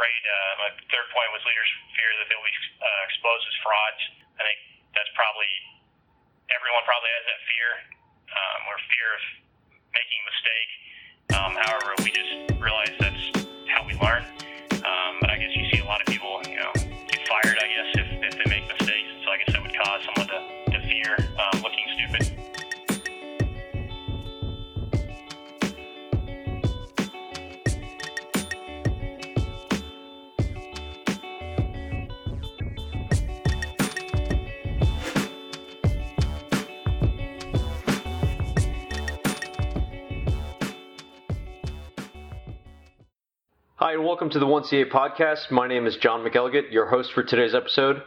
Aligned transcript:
afraid. 0.00 0.22
Uh, 0.24 0.52
my 0.64 0.70
third 0.88 1.06
point 1.12 1.28
was 1.36 1.44
leaders 1.44 1.68
fear 1.92 2.08
that 2.16 2.26
they'll 2.32 2.40
be 2.40 2.56
uh, 2.80 3.00
exposed 3.04 3.44
as 3.44 3.56
frauds. 3.60 4.00
I 4.40 4.42
think 4.48 4.58
that's 4.96 5.12
probably 5.12 5.52
everyone 6.48 6.80
probably 6.88 7.12
has 7.20 7.24
that 7.28 7.40
fear, 7.44 7.70
um, 8.32 8.60
or 8.72 8.76
fear 8.88 9.08
of 9.12 9.22
making 9.92 10.18
a 10.24 10.26
mistake. 10.32 10.70
Um, 11.36 11.52
however, 11.52 11.92
we 12.00 12.08
just 12.16 12.32
realize 12.56 12.96
Hi, 43.90 43.94
and 43.94 44.04
welcome 44.04 44.30
to 44.30 44.38
the 44.38 44.46
1CA 44.46 44.88
podcast. 44.88 45.50
My 45.50 45.66
name 45.66 45.84
is 45.84 45.96
John 45.96 46.24
McElligott, 46.24 46.70
your 46.70 46.86
host 46.86 47.12
for 47.12 47.24
today's 47.24 47.56
episode. 47.56 48.00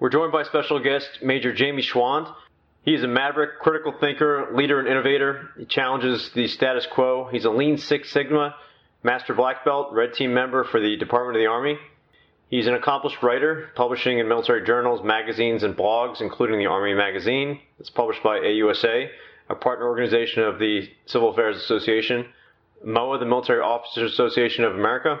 We're 0.00 0.08
joined 0.08 0.32
by 0.32 0.44
special 0.44 0.82
guest 0.82 1.18
Major 1.20 1.52
Jamie 1.52 1.82
Schwandt. 1.82 2.34
He 2.82 2.94
is 2.94 3.04
a 3.04 3.08
maverick, 3.08 3.58
critical 3.60 3.92
thinker, 4.00 4.48
leader, 4.54 4.78
and 4.78 4.88
innovator. 4.88 5.50
He 5.58 5.66
challenges 5.66 6.30
the 6.34 6.46
status 6.46 6.86
quo. 6.90 7.28
He's 7.30 7.44
a 7.44 7.50
lean 7.50 7.76
Six 7.76 8.10
Sigma, 8.10 8.54
master 9.02 9.34
black 9.34 9.66
belt, 9.66 9.92
red 9.92 10.14
team 10.14 10.32
member 10.32 10.64
for 10.64 10.80
the 10.80 10.96
Department 10.96 11.36
of 11.36 11.42
the 11.42 11.46
Army. 11.46 11.76
He's 12.48 12.66
an 12.66 12.72
accomplished 12.72 13.22
writer, 13.22 13.68
publishing 13.74 14.20
in 14.20 14.28
military 14.28 14.64
journals, 14.64 15.04
magazines, 15.04 15.62
and 15.62 15.76
blogs, 15.76 16.22
including 16.22 16.58
the 16.58 16.68
Army 16.68 16.94
Magazine. 16.94 17.60
It's 17.78 17.90
published 17.90 18.22
by 18.22 18.38
AUSA, 18.38 19.10
a 19.50 19.54
partner 19.54 19.88
organization 19.88 20.44
of 20.44 20.58
the 20.58 20.88
Civil 21.04 21.28
Affairs 21.28 21.58
Association. 21.58 22.24
MOA, 22.84 23.18
the 23.18 23.26
Military 23.26 23.60
Officers 23.60 24.12
Association 24.12 24.64
of 24.64 24.74
America, 24.74 25.20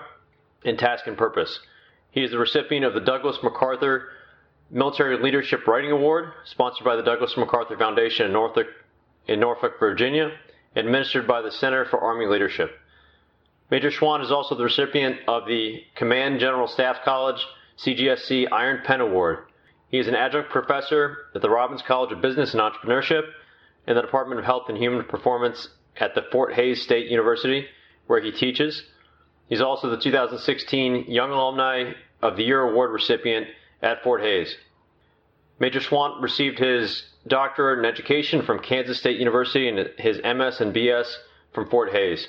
and 0.64 0.78
Task 0.78 1.06
and 1.06 1.16
Purpose. 1.16 1.60
He 2.10 2.22
is 2.22 2.30
the 2.30 2.38
recipient 2.38 2.84
of 2.84 2.94
the 2.94 3.00
Douglas 3.00 3.38
MacArthur 3.42 4.08
Military 4.70 5.16
Leadership 5.22 5.66
Writing 5.66 5.90
Award, 5.90 6.32
sponsored 6.44 6.84
by 6.84 6.96
the 6.96 7.02
Douglas 7.02 7.36
MacArthur 7.36 7.76
Foundation 7.76 8.26
in 8.26 8.32
Norfolk, 8.32 8.66
in 9.26 9.40
Norfolk, 9.40 9.78
Virginia, 9.78 10.32
administered 10.76 11.26
by 11.26 11.40
the 11.42 11.50
Center 11.50 11.84
for 11.84 12.00
Army 12.00 12.26
Leadership. 12.26 12.78
Major 13.70 13.90
Schwandt 13.90 14.22
is 14.22 14.30
also 14.30 14.54
the 14.54 14.64
recipient 14.64 15.20
of 15.26 15.46
the 15.46 15.84
Command 15.94 16.40
General 16.40 16.68
Staff 16.68 16.98
College 17.04 17.44
CGSC 17.78 18.50
Iron 18.50 18.82
Pen 18.84 19.00
Award. 19.00 19.44
He 19.88 19.98
is 19.98 20.08
an 20.08 20.14
adjunct 20.14 20.50
professor 20.50 21.26
at 21.34 21.42
the 21.42 21.50
Robbins 21.50 21.82
College 21.82 22.12
of 22.12 22.20
Business 22.20 22.52
and 22.52 22.60
Entrepreneurship 22.60 23.24
in 23.86 23.94
the 23.94 24.02
Department 24.02 24.38
of 24.38 24.44
Health 24.44 24.64
and 24.68 24.76
Human 24.76 25.04
Performance 25.04 25.68
at 26.00 26.14
the 26.14 26.22
Fort 26.32 26.54
Hays 26.54 26.82
State 26.82 27.10
University, 27.10 27.66
where 28.06 28.20
he 28.20 28.30
teaches. 28.30 28.82
He's 29.48 29.60
also 29.60 29.90
the 29.90 29.96
2016 29.96 31.06
Young 31.08 31.30
Alumni 31.30 31.92
of 32.22 32.36
the 32.36 32.44
Year 32.44 32.60
Award 32.60 32.92
recipient 32.92 33.46
at 33.82 34.02
Fort 34.02 34.20
Hays. 34.20 34.56
Major 35.58 35.80
Schwandt 35.80 36.22
received 36.22 36.58
his 36.58 37.04
doctorate 37.26 37.78
in 37.78 37.84
education 37.84 38.42
from 38.42 38.60
Kansas 38.60 38.98
State 38.98 39.18
University 39.18 39.68
and 39.68 39.90
his 39.98 40.18
MS 40.18 40.60
and 40.60 40.74
BS 40.74 41.12
from 41.52 41.68
Fort 41.68 41.92
Hays. 41.92 42.28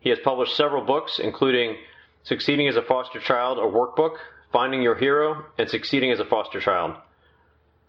He 0.00 0.10
has 0.10 0.18
published 0.18 0.56
several 0.56 0.84
books, 0.84 1.18
including 1.18 1.76
Succeeding 2.22 2.68
as 2.68 2.76
a 2.76 2.82
Foster 2.82 3.20
Child, 3.20 3.58
a 3.58 3.62
workbook, 3.62 4.16
Finding 4.52 4.82
Your 4.82 4.94
Hero, 4.94 5.44
and 5.58 5.70
Succeeding 5.70 6.10
as 6.10 6.20
a 6.20 6.24
Foster 6.24 6.60
Child. 6.60 6.96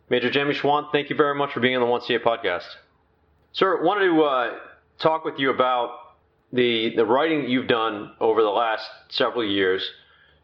Major 0.09 0.29
Jamie 0.29 0.53
Schwandt, 0.53 0.91
thank 0.91 1.09
you 1.09 1.15
very 1.15 1.35
much 1.35 1.53
for 1.53 1.59
being 1.59 1.75
on 1.75 1.81
the 1.81 1.87
1CA 1.87 2.21
podcast. 2.21 2.67
Sir, 3.53 3.83
wanted 3.83 4.05
to 4.05 4.23
uh, 4.23 4.59
talk 5.01 5.25
with 5.25 5.39
you 5.39 5.49
about 5.49 5.89
the 6.53 6.93
the 6.95 7.05
writing 7.05 7.49
you've 7.49 7.67
done 7.67 8.11
over 8.19 8.41
the 8.41 8.49
last 8.49 8.85
several 9.09 9.43
years, 9.43 9.89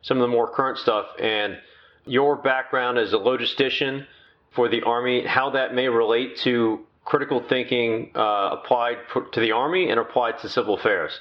some 0.01 0.18
of 0.18 0.22
the 0.22 0.28
more 0.28 0.50
current 0.50 0.78
stuff, 0.78 1.06
and 1.19 1.57
your 2.06 2.35
background 2.35 2.97
as 2.97 3.13
a 3.13 3.18
logistician 3.18 4.06
for 4.51 4.69
the 4.69 4.81
Army, 4.81 5.25
how 5.25 5.50
that 5.51 5.73
may 5.75 5.88
relate 5.88 6.38
to 6.38 6.79
critical 7.06 7.44
thinking 7.47 8.12
uh, 8.16 8.50
applied 8.53 8.97
to 9.31 9.40
the 9.40 9.51
Army 9.51 9.90
and 9.90 10.00
applied 10.00 10.40
to 10.40 10.50
civil 10.50 10.75
affairs. 10.75 11.19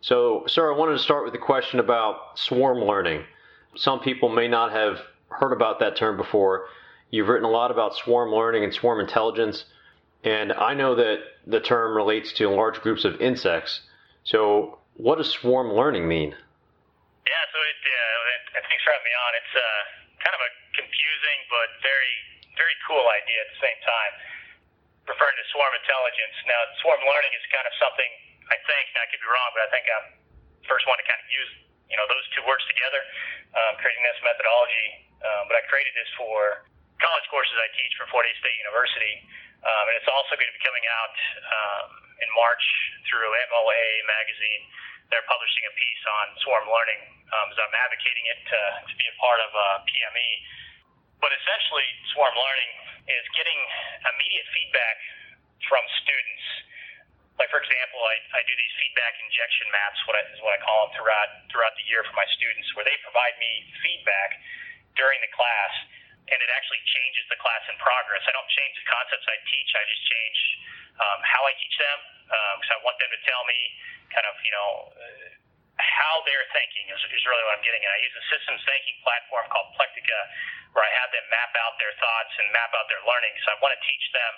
So, 0.00 0.44
sir, 0.48 0.72
I 0.72 0.76
wanted 0.76 0.92
to 0.92 0.98
start 0.98 1.24
with 1.24 1.34
a 1.34 1.38
question 1.38 1.78
about 1.78 2.38
swarm 2.38 2.78
learning. 2.78 3.24
Some 3.76 4.00
people 4.00 4.28
may 4.28 4.48
not 4.48 4.72
have 4.72 4.98
heard 5.28 5.52
about 5.52 5.78
that 5.80 5.96
term 5.96 6.16
before. 6.16 6.66
You've 7.10 7.28
written 7.28 7.44
a 7.44 7.50
lot 7.50 7.70
about 7.70 7.94
swarm 7.94 8.32
learning 8.32 8.64
and 8.64 8.74
swarm 8.74 9.00
intelligence. 9.00 9.64
And 10.22 10.52
I 10.54 10.74
know 10.74 10.94
that 10.94 11.18
the 11.46 11.58
term 11.58 11.96
relates 11.96 12.32
to 12.38 12.46
large 12.48 12.78
groups 12.80 13.04
of 13.04 13.18
insects. 13.20 13.82
So, 14.22 14.78
what 14.94 15.18
does 15.18 15.30
swarm 15.30 15.74
learning 15.74 16.06
mean? 16.06 16.30
Yeah, 16.30 17.44
so 17.50 17.58
it, 17.58 17.78
uh, 17.82 18.62
thanks 18.62 18.82
for 18.86 18.94
having 18.94 19.08
me 19.08 19.14
on. 19.18 19.30
It's 19.42 19.54
uh, 19.58 19.82
kind 20.22 20.34
of 20.38 20.42
a 20.46 20.50
confusing 20.78 21.38
but 21.50 21.68
very, 21.82 22.14
very 22.54 22.76
cool 22.86 23.02
idea 23.02 23.38
at 23.42 23.50
the 23.50 23.60
same 23.66 23.80
time. 23.82 24.12
Referring 25.10 25.34
to 25.34 25.46
swarm 25.50 25.74
intelligence. 25.74 26.36
Now, 26.46 26.60
swarm 26.86 27.02
learning 27.02 27.34
is 27.34 27.42
kind 27.50 27.66
of 27.66 27.74
something 27.82 28.10
I 28.46 28.58
think, 28.62 28.84
and 28.94 29.02
I 29.02 29.06
could 29.10 29.18
be 29.18 29.26
wrong, 29.26 29.50
but 29.58 29.66
I 29.66 29.68
think 29.74 29.84
I'm 29.90 30.06
the 30.62 30.66
first 30.70 30.86
one 30.86 30.94
to 31.02 31.06
kind 31.08 31.18
of 31.18 31.26
use 31.34 31.50
you 31.92 32.00
know 32.00 32.08
those 32.08 32.24
two 32.32 32.40
words 32.48 32.64
together, 32.70 33.02
um, 33.52 33.76
creating 33.76 34.00
this 34.06 34.16
methodology. 34.24 35.12
Um, 35.20 35.50
but 35.50 35.60
I 35.60 35.62
created 35.68 35.92
this 35.98 36.08
for 36.16 36.64
college 36.98 37.26
courses 37.28 37.54
I 37.58 37.68
teach 37.76 37.92
for 38.00 38.08
Fort 38.08 38.24
Hays 38.24 38.38
State 38.40 38.56
University. 38.62 39.14
Um, 39.62 39.84
and 39.86 39.94
it's 39.94 40.10
also 40.10 40.34
going 40.34 40.50
to 40.50 40.56
be 40.58 40.64
coming 40.66 40.86
out 40.90 41.14
um, 41.46 41.88
in 42.18 42.28
March 42.34 42.64
through 43.06 43.30
MOA 43.30 43.82
magazine. 44.10 44.62
They're 45.14 45.26
publishing 45.30 45.64
a 45.70 45.74
piece 45.78 46.02
on 46.18 46.26
swarm 46.42 46.66
learning 46.66 47.00
um, 47.30 47.46
as 47.52 47.58
I'm 47.62 47.76
advocating 47.86 48.26
it 48.26 48.40
to, 48.48 48.60
to 48.90 48.94
be 48.98 49.06
a 49.06 49.16
part 49.22 49.38
of 49.38 49.50
uh, 49.54 49.64
PME. 49.86 50.30
But 51.22 51.30
essentially, 51.30 51.86
swarm 52.10 52.34
learning 52.34 52.72
is 53.06 53.24
getting 53.38 53.60
immediate 54.14 54.48
feedback 54.50 54.98
from 55.70 55.82
students. 56.02 56.44
Like 57.38 57.48
for 57.54 57.62
example, 57.62 58.02
I, 58.02 58.16
I 58.34 58.40
do 58.44 58.54
these 58.58 58.74
feedback 58.82 59.14
injection 59.22 59.70
maps, 59.70 59.98
what 60.10 60.18
I, 60.18 60.22
is 60.34 60.42
what 60.42 60.58
I 60.58 60.60
call 60.66 60.90
them 60.90 60.92
throughout 60.98 61.30
throughout 61.54 61.74
the 61.78 61.86
year 61.86 62.02
for 62.02 62.14
my 62.18 62.26
students, 62.34 62.66
where 62.74 62.82
they 62.82 62.98
provide 63.06 63.38
me 63.38 63.66
feedback 63.80 64.42
during 64.98 65.22
the 65.22 65.30
class 65.32 65.72
and 66.30 66.38
it 66.38 66.50
actually 66.54 66.82
changes 66.86 67.24
the 67.26 67.38
class 67.40 67.62
in 67.66 67.76
progress. 67.82 68.22
I 68.28 68.32
don't 68.34 68.50
change 68.52 68.78
the 68.78 68.86
concepts 68.86 69.26
I 69.26 69.38
teach. 69.48 69.70
I 69.74 69.82
just 69.90 70.04
change 70.06 70.38
um, 71.02 71.18
how 71.26 71.42
I 71.48 71.52
teach 71.58 71.76
them 71.80 71.98
because 72.58 72.70
um, 72.70 72.78
I 72.78 72.86
want 72.86 72.96
them 73.02 73.10
to 73.10 73.20
tell 73.26 73.42
me 73.48 73.58
kind 74.14 74.26
of, 74.28 74.34
you 74.46 74.52
know, 74.54 74.70
uh, 74.94 75.28
how 75.80 76.22
they're 76.28 76.46
thinking 76.54 76.86
is, 76.92 77.00
is 77.10 77.22
really 77.26 77.42
what 77.48 77.58
I'm 77.58 77.64
getting 77.64 77.82
at. 77.82 77.90
I 77.90 78.00
use 78.04 78.14
a 78.14 78.24
systems 78.30 78.60
thinking 78.62 78.96
platform 79.02 79.48
called 79.50 79.74
Plectica 79.74 80.20
where 80.76 80.84
I 80.84 80.92
have 81.02 81.10
them 81.10 81.26
map 81.28 81.52
out 81.58 81.76
their 81.76 81.92
thoughts 81.98 82.32
and 82.38 82.46
map 82.54 82.70
out 82.76 82.86
their 82.88 83.02
learning. 83.02 83.34
So 83.44 83.52
I 83.52 83.56
want 83.60 83.74
to 83.76 83.82
teach 83.84 84.06
them 84.14 84.32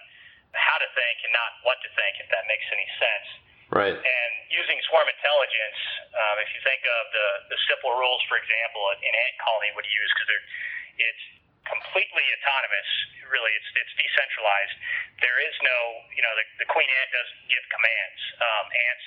how 0.55 0.79
to 0.79 0.89
think 0.95 1.17
and 1.27 1.31
not 1.35 1.63
what 1.67 1.79
to 1.83 1.91
think, 1.95 2.23
if 2.23 2.31
that 2.31 2.47
makes 2.47 2.67
any 2.71 2.89
sense. 2.99 3.29
Right. 3.71 3.95
And 3.95 4.33
using 4.51 4.79
swarm 4.87 5.07
intelligence, 5.11 5.79
um, 6.15 6.37
if 6.43 6.49
you 6.55 6.61
think 6.63 6.83
of 6.87 7.03
the, 7.11 7.29
the 7.55 7.59
simple 7.67 7.95
rules, 7.99 8.23
for 8.31 8.39
example, 8.39 8.83
an 8.95 9.03
ant 9.03 9.37
colony 9.43 9.75
would 9.75 9.87
use, 9.87 10.11
because 10.15 10.31
they're 10.31 10.47
it's 10.95 11.25
completely 11.69 12.27
autonomous. 12.41 12.91
Really, 13.29 13.53
it's 13.57 13.71
it's 13.75 13.95
decentralized. 13.97 14.77
There 15.21 15.39
is 15.43 15.55
no, 15.65 15.79
you 16.15 16.23
know, 16.23 16.33
the, 16.37 16.45
the 16.65 16.69
queen 16.69 16.87
ant 16.87 17.11
doesn't 17.11 17.43
give 17.51 17.65
commands. 17.73 18.21
Um, 18.39 18.67
ants, 18.69 19.07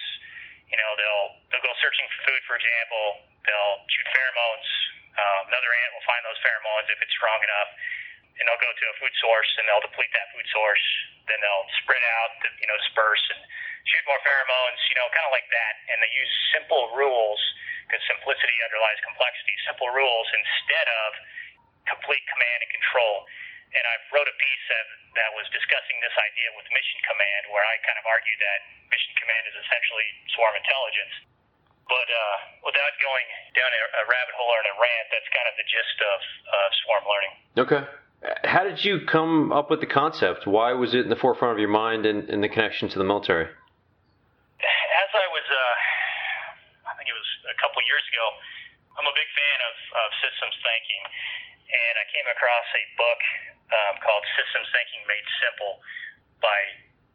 you 0.68 0.78
know, 0.78 0.91
they'll 0.97 1.28
they'll 1.53 1.66
go 1.66 1.73
searching 1.79 2.06
for 2.12 2.19
food, 2.34 2.41
for 2.50 2.56
example. 2.57 3.23
They'll 3.45 3.78
shoot 3.88 4.07
pheromones. 4.09 4.68
Um, 5.18 5.42
another 5.50 5.71
ant 5.71 5.89
will 5.98 6.07
find 6.09 6.21
those 6.25 6.38
pheromones 6.44 6.86
if 6.92 7.00
it's 7.01 7.15
strong 7.15 7.39
enough, 7.42 7.69
and 8.38 8.44
they'll 8.45 8.62
go 8.62 8.69
to 8.69 8.86
a 8.92 8.95
food 9.01 9.13
source 9.18 9.50
and 9.57 9.65
they'll 9.65 9.86
deplete 9.86 10.12
that 10.13 10.30
food 10.36 10.45
source. 10.51 10.86
Then 11.30 11.39
they'll 11.42 11.69
spread 11.83 12.03
out, 12.21 12.38
you 12.57 12.68
know, 12.68 12.77
disperse 12.83 13.24
and 13.31 13.42
shoot 13.88 14.03
more 14.10 14.19
pheromones. 14.25 14.80
You 14.92 14.95
know, 15.00 15.07
kind 15.13 15.27
of 15.30 15.33
like 15.33 15.48
that. 15.53 15.74
And 15.94 16.03
they 16.03 16.12
use 16.12 16.33
simple 16.51 16.92
rules 16.98 17.39
because 17.88 18.03
simplicity 18.10 18.57
underlies 18.65 19.00
complexity. 19.06 19.56
Simple 19.63 19.89
rules 19.95 20.27
instead 20.36 20.88
of 21.07 21.10
complete 21.88 22.24
command 22.30 22.60
and 22.63 22.72
control. 22.72 23.25
And 23.75 23.84
I 23.84 23.95
wrote 24.16 24.28
a 24.31 24.38
piece 24.39 24.66
that, 24.72 24.88
that 25.19 25.31
was 25.36 25.44
discussing 25.51 26.00
this 26.00 26.16
idea 26.16 26.56
with 26.56 26.63
Mission 26.72 27.00
Command, 27.04 27.51
where 27.51 27.63
I 27.68 27.75
kind 27.84 28.00
of 28.00 28.06
argued 28.07 28.39
that 28.39 28.60
Mission 28.88 29.13
Command 29.19 29.44
is 29.51 29.56
essentially 29.60 30.07
swarm 30.31 30.56
intelligence. 30.56 31.16
But 31.88 32.07
uh, 32.07 32.68
without 32.68 32.94
going 33.00 33.28
down 33.56 33.72
a, 33.72 33.81
a 34.01 34.04
rabbit 34.07 34.36
hole 34.36 34.51
or 34.51 34.60
in 34.60 34.68
a 34.72 34.75
rant, 34.75 35.07
that's 35.12 35.30
kind 35.31 35.48
of 35.48 35.56
the 35.56 35.68
gist 35.68 35.98
of 36.04 36.19
uh, 36.19 36.69
swarm 36.84 37.04
learning. 37.07 37.34
Okay. 37.63 37.84
How 38.44 38.63
did 38.66 38.84
you 38.84 39.06
come 39.07 39.54
up 39.54 39.69
with 39.69 39.80
the 39.80 39.88
concept? 39.88 40.48
Why 40.48 40.74
was 40.74 40.92
it 40.92 41.07
in 41.07 41.12
the 41.12 41.19
forefront 41.19 41.56
of 41.56 41.60
your 41.62 41.72
mind 41.72 42.04
and, 42.04 42.28
and 42.28 42.42
the 42.44 42.50
connection 42.50 42.89
to 42.92 42.98
the 42.98 43.07
military? 43.07 43.48
As 43.48 45.12
I 45.13 45.28
was, 45.31 45.45
uh, 45.48 46.92
I 46.92 46.94
think 46.98 47.07
it 47.07 47.16
was 47.16 47.30
a 47.45 47.57
couple 47.62 47.80
years 47.86 48.04
ago, 48.10 48.25
I'm 48.98 49.06
a 49.06 49.13
big 49.13 49.30
fan 49.31 49.60
of, 49.69 49.75
of 50.01 50.07
systems 50.25 50.56
thinking, 50.66 51.01
and 51.67 51.93
I 51.99 52.05
came 52.11 52.27
across 52.31 52.67
a 52.71 52.83
book 52.95 53.21
um, 53.67 53.95
called 53.99 54.23
Systems 54.39 54.67
Thinking 54.71 55.03
Made 55.03 55.27
Simple 55.43 55.83
by 56.39 56.59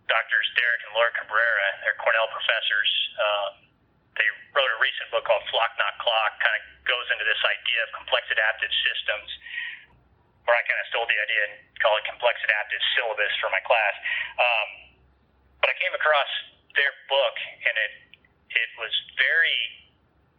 Doctors 0.08 0.49
Derek 0.58 0.84
and 0.84 0.93
Laura 0.93 1.12
Cabrera. 1.16 1.69
They're 1.81 1.96
Cornell 1.96 2.28
professors. 2.28 2.90
Um, 3.16 3.52
they 4.12 4.28
wrote 4.52 4.69
a 4.69 4.81
recent 4.81 5.08
book 5.08 5.25
called 5.25 5.40
Flock 5.49 5.72
Not 5.81 5.96
Clock, 5.96 6.32
kind 6.44 6.56
of 6.60 6.64
goes 6.84 7.06
into 7.16 7.25
this 7.25 7.40
idea 7.40 7.81
of 7.88 7.88
complex 7.96 8.28
adaptive 8.28 8.72
systems, 8.84 9.28
where 10.44 10.58
I 10.58 10.62
kind 10.69 10.81
of 10.84 10.87
stole 10.93 11.08
the 11.08 11.16
idea 11.16 11.43
and 11.49 11.54
call 11.81 11.96
it 11.96 12.04
complex 12.04 12.37
adaptive 12.44 12.82
syllabus 12.93 13.32
for 13.40 13.49
my 13.49 13.62
class. 13.64 13.94
Um, 14.37 14.69
but 15.64 15.72
I 15.72 15.76
came 15.81 15.94
across 15.96 16.31
their 16.76 16.93
book, 17.08 17.37
and 17.64 17.75
it 17.88 17.93
it 18.52 18.70
was 18.76 18.93
very 19.16 19.82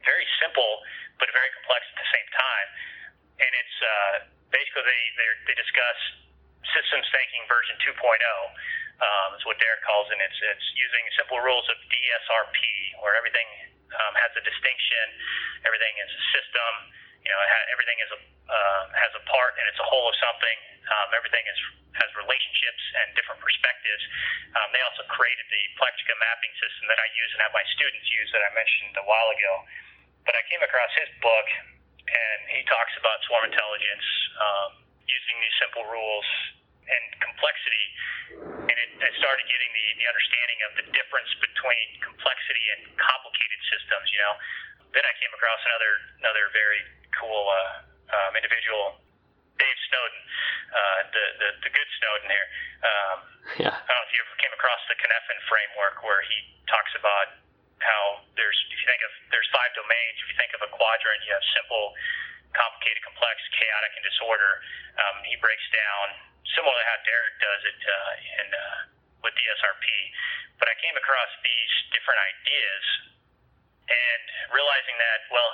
very 0.05 0.27
simple 0.37 0.83
but 1.17 1.31
very 1.31 1.49
complex 1.55 1.81
at 1.87 1.97
the 1.97 2.09
same 2.11 2.29
time. 2.35 2.67
And 3.39 3.51
it's 3.57 3.77
uh, 3.81 4.13
basically 4.53 5.01
they 5.17 5.29
they 5.49 5.55
discuss 5.57 5.99
systems 6.73 7.05
thinking 7.09 7.43
version 7.49 7.75
2.0. 7.85 7.97
Um, 9.03 9.35
is 9.35 9.43
what 9.43 9.57
Derek 9.57 9.83
calls 9.83 10.07
it. 10.13 10.21
It's 10.21 10.39
it's 10.53 10.67
using 10.77 11.03
simple 11.17 11.41
rules 11.41 11.65
of 11.67 11.77
DSRP, 11.89 12.57
where 13.01 13.17
everything 13.17 13.49
um, 13.89 14.13
has 14.21 14.31
a 14.37 14.43
distinction, 14.45 15.05
everything 15.65 15.93
is 15.97 16.11
a 16.13 16.23
system. 16.33 16.71
You 17.25 17.31
know, 17.31 17.39
everything 17.71 17.97
is 18.03 18.11
a 18.13 18.19
uh, 18.47 18.83
has 18.93 19.11
a 19.15 19.23
part 19.25 19.55
and 19.55 19.65
it's 19.71 19.79
a 19.79 19.87
whole 19.87 20.05
of 20.07 20.15
something. 20.19 20.57
Um, 20.83 21.09
everything 21.15 21.43
is 21.47 21.59
has 21.95 22.09
relationships 22.17 22.83
and 23.01 23.13
different 23.13 23.39
perspectives. 23.39 24.03
Um, 24.57 24.67
they 24.73 24.81
also 24.81 25.05
created 25.13 25.45
the 25.49 25.61
Plectica 25.77 26.13
mapping 26.17 26.53
system 26.57 26.89
that 26.89 26.99
I 26.99 27.07
use 27.13 27.29
and 27.37 27.39
have 27.45 27.53
my 27.53 27.65
students 27.77 28.07
use 28.09 28.29
that 28.33 28.41
I 28.41 28.49
mentioned 28.53 28.97
a 28.97 29.05
while 29.05 29.29
ago. 29.29 29.53
But 30.25 30.33
I 30.33 30.41
came 30.49 30.63
across 30.63 30.91
his 30.97 31.09
book, 31.21 31.47
and 32.07 32.39
he 32.51 32.61
talks 32.67 32.93
about 32.99 33.19
swarm 33.27 33.47
intelligence 33.47 34.07
um, 34.39 34.71
using 35.07 35.35
these 35.39 35.55
simple 35.59 35.85
rules 35.87 36.27
and 36.83 37.03
complexity. 37.23 37.85
And 38.67 38.75
it, 38.75 38.89
I 38.99 39.11
started 39.19 39.45
getting 39.47 39.71
the, 39.71 39.85
the 40.03 40.07
understanding 40.07 40.59
of 40.67 40.71
the 40.79 40.85
difference 40.91 41.31
between 41.39 41.87
complexity 42.03 42.65
and 42.75 42.79
complicated 42.99 43.61
systems. 43.71 44.07
You 44.11 44.19
know, 44.19 44.35
then 44.91 45.03
I 45.07 45.13
came 45.19 45.31
across 45.31 45.61
another 45.63 45.93
another 46.23 46.45
very 46.51 46.81
cool 47.15 47.43
uh, 47.47 47.87
um, 48.11 48.31
individual, 48.35 48.99
Dave 49.55 49.79
Snowden, 49.87 50.21
uh, 50.73 50.99
the, 51.13 51.25
the 51.39 51.49
the 51.67 51.71
good 51.71 51.89
Snowden 52.03 52.27
here. 52.27 52.47
Um, 52.83 53.17
yeah. 53.63 53.75
I 53.75 53.79
don't 53.79 53.87
know 53.87 54.07
if 54.07 54.11
you 54.11 54.21
ever 54.23 54.37
came 54.43 54.53
across 54.55 54.81
the 54.91 54.95
Cynefin 54.99 55.39
framework 55.47 56.03
where 56.03 56.21
he 56.25 56.37
talks 56.67 56.91
about 56.99 57.42
how 57.83 58.23
there's 58.39 58.57
if 58.71 58.79
you 58.79 58.87
think 58.87 59.03
of 59.03 59.11
there's 59.29 59.49
five 59.51 59.71
domains. 59.75 60.15
If 60.23 60.27
you 60.31 60.37
think 60.39 60.53
of 60.55 60.61
a 60.63 60.69
quadrant, 60.71 61.21
you 61.27 61.31
have 61.35 61.45
simple, 61.53 61.93
complicated, 62.55 63.03
complex, 63.03 63.37
chaotic, 63.53 63.91
and 63.99 64.03
disorder. 64.07 64.63
Um, 64.97 65.21
he 65.27 65.35
breaks 65.43 65.67
down 65.69 66.05
similar 66.55 66.73
to 66.73 66.85
how 66.87 66.97
Derek 67.03 67.35
does 67.43 67.61
it 67.67 67.79
uh, 67.83 68.39
in 68.43 68.47
uh, 68.51 68.77
with 69.27 69.33
DSRP. 69.35 69.87
But 70.57 70.71
I 70.71 70.75
came 70.79 70.95
across 70.95 71.31
these 71.43 71.73
different 71.91 72.19
ideas 72.23 72.83
and 73.83 74.23
realizing 74.55 74.95
that 74.95 75.27
well, 75.29 75.51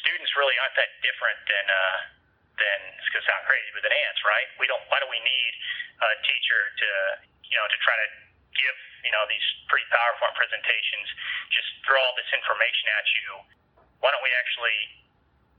students 0.00 0.32
really 0.34 0.56
aren't 0.58 0.76
that 0.80 0.96
different 1.04 1.40
than. 1.44 1.66
Uh, 1.68 2.16
than 2.56 2.78
it's 2.96 3.08
going 3.12 3.20
to 3.20 3.28
sound 3.28 3.44
crazy, 3.44 3.68
but 3.76 3.84
than 3.84 3.92
ants, 3.92 4.20
right? 4.24 4.48
We 4.56 4.64
don't. 4.64 4.80
Why 4.88 4.96
do 5.00 5.08
we 5.12 5.20
need 5.20 5.52
a 6.00 6.08
teacher 6.24 6.60
to, 6.72 6.88
you 7.48 7.56
know, 7.56 7.66
to 7.68 7.78
try 7.84 7.96
to 8.00 8.08
give 8.56 8.78
you 9.06 9.12
know 9.14 9.22
these 9.30 9.46
pretty 9.70 9.86
PowerPoint 9.94 10.34
presentations, 10.34 11.06
just 11.54 11.70
throw 11.86 12.02
all 12.02 12.14
this 12.18 12.26
information 12.34 12.90
at 12.98 13.06
you. 13.14 13.28
Why 14.02 14.10
don't 14.10 14.26
we 14.26 14.34
actually 14.42 15.06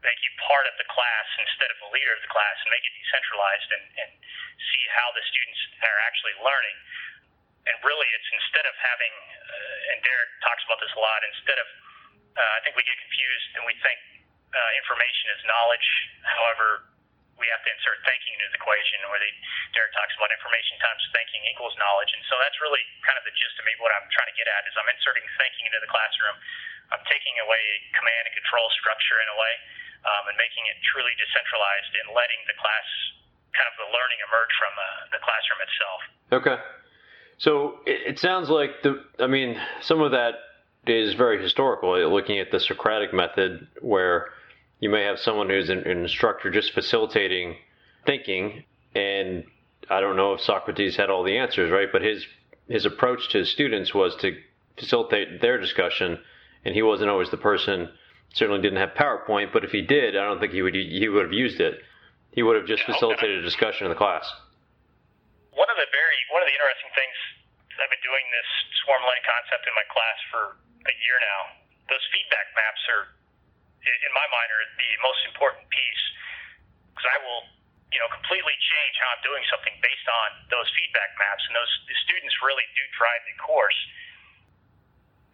make 0.03 0.19
you 0.21 0.29
part 0.43 0.67
of 0.67 0.75
the 0.75 0.85
class 0.91 1.27
instead 1.41 1.71
of 1.71 1.79
the 1.79 1.89
leader 1.95 2.11
of 2.11 2.21
the 2.21 2.29
class 2.29 2.55
and 2.61 2.69
make 2.69 2.83
it 2.83 2.93
decentralized 2.93 3.69
and, 3.71 3.85
and 4.03 4.11
see 4.59 4.83
how 4.93 5.09
the 5.15 5.23
students 5.31 5.57
are 5.79 5.99
actually 6.03 6.35
learning? 6.43 6.77
And 7.71 7.75
really, 7.83 8.07
it's 8.15 8.29
instead 8.31 8.63
of 8.67 8.75
having, 8.79 9.13
uh, 9.15 9.91
and 9.95 9.97
Derek 10.03 10.31
talks 10.43 10.63
about 10.67 10.79
this 10.83 10.91
a 10.95 11.01
lot, 11.01 11.19
instead 11.35 11.59
of, 11.59 11.67
uh, 12.35 12.51
I 12.55 12.59
think 12.63 12.79
we 12.79 12.83
get 12.83 12.95
confused 12.99 13.49
and 13.59 13.63
we 13.67 13.75
think 13.83 13.99
uh, 14.55 14.71
information 14.79 15.35
is 15.35 15.41
knowledge. 15.47 15.87
However, 16.23 16.67
we 17.37 17.45
have 17.53 17.61
to 17.61 17.69
insert 17.69 18.01
thinking 18.01 18.33
into 18.37 18.49
the 18.49 18.59
equation 18.59 18.97
where 19.13 19.21
they, 19.21 19.33
Derek 19.77 19.93
talks 19.93 20.13
about 20.17 20.33
information 20.33 20.75
times 20.81 21.01
thinking 21.13 21.41
equals 21.53 21.77
knowledge. 21.77 22.09
And 22.13 22.25
so 22.25 22.35
that's 22.41 22.57
really 22.59 22.81
kind 23.05 23.17
of 23.17 23.23
the 23.29 23.33
gist 23.37 23.55
of 23.61 23.63
maybe 23.65 23.81
what 23.81 23.93
I'm 23.93 24.09
trying 24.09 24.29
to 24.29 24.37
get 24.37 24.49
at 24.49 24.65
is 24.65 24.73
I'm 24.73 24.89
inserting 24.89 25.25
thinking 25.37 25.69
into 25.69 25.79
the 25.81 25.89
classroom. 25.89 26.35
I'm 26.89 27.03
taking 27.05 27.37
away 27.45 27.63
command 27.93 28.29
and 28.29 28.33
control 28.33 28.65
structure 28.73 29.21
in 29.21 29.27
a 29.29 29.37
way 29.37 29.53
um, 30.07 30.23
and 30.33 30.37
making 30.39 30.65
it 30.65 30.77
truly 30.89 31.13
decentralized 31.19 31.93
and 32.01 32.07
letting 32.17 32.41
the 32.49 32.57
class 32.57 32.87
kind 33.53 33.67
of 33.69 33.75
the 33.77 33.89
learning 33.93 34.19
emerge 34.25 34.53
from 34.57 34.73
uh, 34.73 34.85
the 35.13 35.21
classroom 35.21 35.59
itself. 35.61 35.99
Okay. 36.41 36.57
So 37.37 37.53
it, 37.85 38.15
it 38.15 38.17
sounds 38.17 38.49
like 38.49 38.81
the, 38.81 39.05
I 39.21 39.29
mean, 39.29 39.57
some 39.81 40.01
of 40.01 40.11
that 40.11 40.41
is 40.87 41.13
very 41.13 41.41
historical, 41.41 41.93
looking 42.09 42.39
at 42.39 42.51
the 42.51 42.59
Socratic 42.59 43.13
method 43.13 43.67
where 43.81 44.33
you 44.79 44.89
may 44.89 45.03
have 45.03 45.19
someone 45.19 45.49
who's 45.49 45.69
an, 45.69 45.79
an 45.79 46.01
instructor 46.01 46.51
just 46.51 46.73
facilitating 46.73 47.55
thinking, 48.05 48.63
and 48.95 49.43
I 49.89 50.01
don't 50.01 50.15
know 50.15 50.33
if 50.33 50.41
Socrates 50.41 50.95
had 50.95 51.09
all 51.09 51.23
the 51.23 51.37
answers, 51.37 51.71
right? 51.71 51.89
But 51.91 52.01
his 52.01 52.25
his 52.67 52.85
approach 52.85 53.29
to 53.29 53.39
his 53.39 53.49
students 53.49 53.93
was 53.93 54.15
to 54.17 54.35
facilitate 54.77 55.41
their 55.41 55.59
discussion, 55.59 56.19
and 56.65 56.75
he 56.75 56.81
wasn't 56.81 57.09
always 57.09 57.31
the 57.31 57.37
person. 57.37 57.89
Certainly 58.33 58.61
didn't 58.61 58.79
have 58.79 58.91
PowerPoint, 58.91 59.53
but 59.53 59.63
if 59.63 59.71
he 59.71 59.81
did, 59.81 60.17
I 60.17 60.27
don't 60.27 60.39
think 60.39 60.51
he 60.51 60.61
would 60.61 60.75
he 60.75 61.07
would 61.07 61.23
have 61.23 61.33
used 61.33 61.59
it. 61.59 61.79
He 62.31 62.43
would 62.43 62.55
have 62.55 62.67
just 62.67 62.83
facilitated 62.83 63.39
a 63.39 63.41
discussion 63.41 63.87
in 63.87 63.91
the 63.91 63.97
class. 63.97 64.29
One 65.55 65.69
of 65.71 65.77
the 65.79 65.89
very 65.89 66.19
one 66.29 66.43
of 66.43 66.47
the 66.47 66.53
interesting 66.53 66.91
things 66.93 67.17
I've 67.81 67.89
been 67.93 68.01
doing 68.01 68.25
this 68.33 68.49
swarm 68.83 69.01
learning 69.05 69.25
concept 69.25 69.63
in 69.69 69.73
my 69.73 69.87
class 69.89 70.17
for 70.33 70.43
a 70.85 70.93
year 71.05 71.17
now. 71.21 71.39
Those 71.89 72.03
feedback 72.09 72.49
maps 72.57 72.83
are 72.89 73.03
in 73.87 74.11
my 74.13 74.27
mind, 74.27 74.49
are 74.51 74.65
the 74.75 74.91
most 75.01 75.21
important 75.27 75.65
piece 75.71 76.03
because 76.97 77.07
I 77.13 77.17
will, 77.21 77.45
you 77.93 78.01
know, 78.01 78.09
completely 78.09 78.57
change 78.57 78.93
how 78.97 79.13
I'm 79.13 79.23
doing 79.23 79.45
something 79.53 79.75
based 79.85 80.07
on 80.09 80.27
those 80.49 80.65
feedback 80.73 81.13
maps, 81.21 81.45
and 81.45 81.53
those 81.53 81.69
the 81.85 81.95
students 82.09 82.33
really 82.41 82.65
do 82.73 82.83
drive 82.97 83.21
the 83.29 83.37
course. 83.37 83.77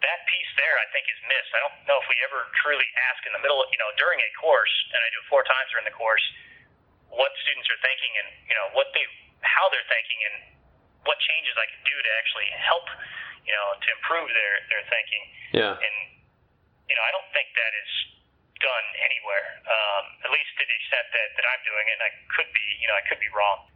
That 0.03 0.19
piece 0.27 0.51
there, 0.59 0.75
I 0.83 0.87
think, 0.91 1.07
is 1.07 1.15
missed. 1.31 1.51
I 1.55 1.63
don't 1.63 1.79
know 1.87 1.95
if 2.03 2.07
we 2.11 2.19
ever 2.27 2.43
truly 2.59 2.83
ask 3.07 3.23
in 3.23 3.31
the 3.31 3.39
middle, 3.39 3.63
of, 3.63 3.71
you 3.71 3.79
know, 3.79 3.87
during 3.95 4.19
a 4.19 4.29
course, 4.35 4.75
and 4.91 4.99
I 4.99 5.07
do 5.15 5.23
it 5.23 5.27
four 5.31 5.47
times 5.47 5.71
during 5.71 5.87
the 5.87 5.95
course, 5.95 6.23
what 7.07 7.31
students 7.47 7.71
are 7.71 7.79
thinking 7.79 8.11
and 8.19 8.29
you 8.49 8.55
know 8.59 8.67
what 8.75 8.91
they, 8.91 9.07
how 9.47 9.71
they're 9.71 9.87
thinking, 9.87 10.19
and 10.27 10.35
what 11.07 11.15
changes 11.23 11.55
I 11.55 11.67
can 11.71 11.79
do 11.87 11.95
to 11.95 12.11
actually 12.19 12.49
help, 12.59 12.85
you 13.47 13.55
know, 13.55 13.67
to 13.79 13.87
improve 13.95 14.27
their 14.27 14.53
their 14.67 14.83
thinking. 14.91 15.23
Yeah. 15.55 15.73
And 15.79 15.95
you 16.91 16.95
know, 16.99 17.03
I 17.07 17.11
don't 17.15 17.29
think 17.31 17.47
that 17.55 17.71
is 17.79 17.91
done 18.63 18.87
anywhere, 19.03 19.47
um, 19.67 20.03
at 20.23 20.31
least 20.31 20.51
to 20.55 20.63
the 20.63 20.75
extent 20.79 21.05
that, 21.11 21.27
that 21.35 21.45
I'm 21.51 21.61
doing 21.67 21.85
it. 21.91 21.95
And 21.99 22.05
I 22.07 22.11
could 22.31 22.49
be, 22.55 22.65
you 22.79 22.87
know, 22.87 22.95
I 22.95 23.03
could 23.11 23.19
be 23.19 23.31
wrong. 23.35 23.67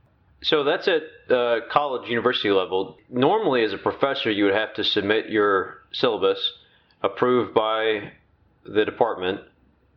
So 0.41 0.63
that's 0.63 0.87
at 0.87 1.03
uh, 1.29 1.67
college, 1.69 2.09
university 2.09 2.51
level. 2.51 2.97
Normally, 3.09 3.63
as 3.63 3.73
a 3.73 3.77
professor, 3.77 4.31
you 4.31 4.45
would 4.45 4.53
have 4.53 4.73
to 4.75 4.83
submit 4.83 5.29
your 5.29 5.83
syllabus 5.91 6.39
approved 7.01 7.53
by 7.53 8.13
the 8.65 8.85
department 8.85 9.41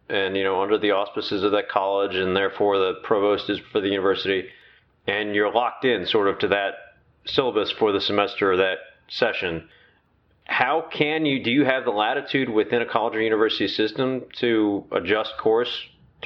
and, 0.09 0.37
you 0.37 0.43
know, 0.43 0.61
under 0.61 0.79
the 0.79 0.91
auspices 0.91 1.45
of 1.45 1.53
that 1.53 1.69
college, 1.69 2.17
and 2.17 2.35
therefore 2.35 2.79
the 2.79 2.95
provost 3.05 3.49
is 3.49 3.61
for 3.71 3.81
the 3.81 3.89
university. 3.89 4.49
And 5.07 5.35
you're 5.35 5.53
locked 5.53 5.85
in 5.85 6.07
sort 6.07 6.29
of 6.29 6.39
to 6.41 6.49
that 6.49 6.75
syllabus 7.27 7.71
for 7.79 7.93
the 7.93 8.01
semester 8.01 8.53
or 8.53 8.57
that 8.57 8.79
session 9.09 9.69
how 10.51 10.83
can 10.91 11.23
you 11.23 11.39
do 11.39 11.55
you 11.55 11.63
have 11.63 11.87
the 11.87 11.95
latitude 11.95 12.51
within 12.51 12.83
a 12.83 12.89
college 12.91 13.15
or 13.15 13.23
university 13.23 13.71
system 13.71 14.27
to 14.43 14.83
adjust 14.91 15.39
course 15.39 15.71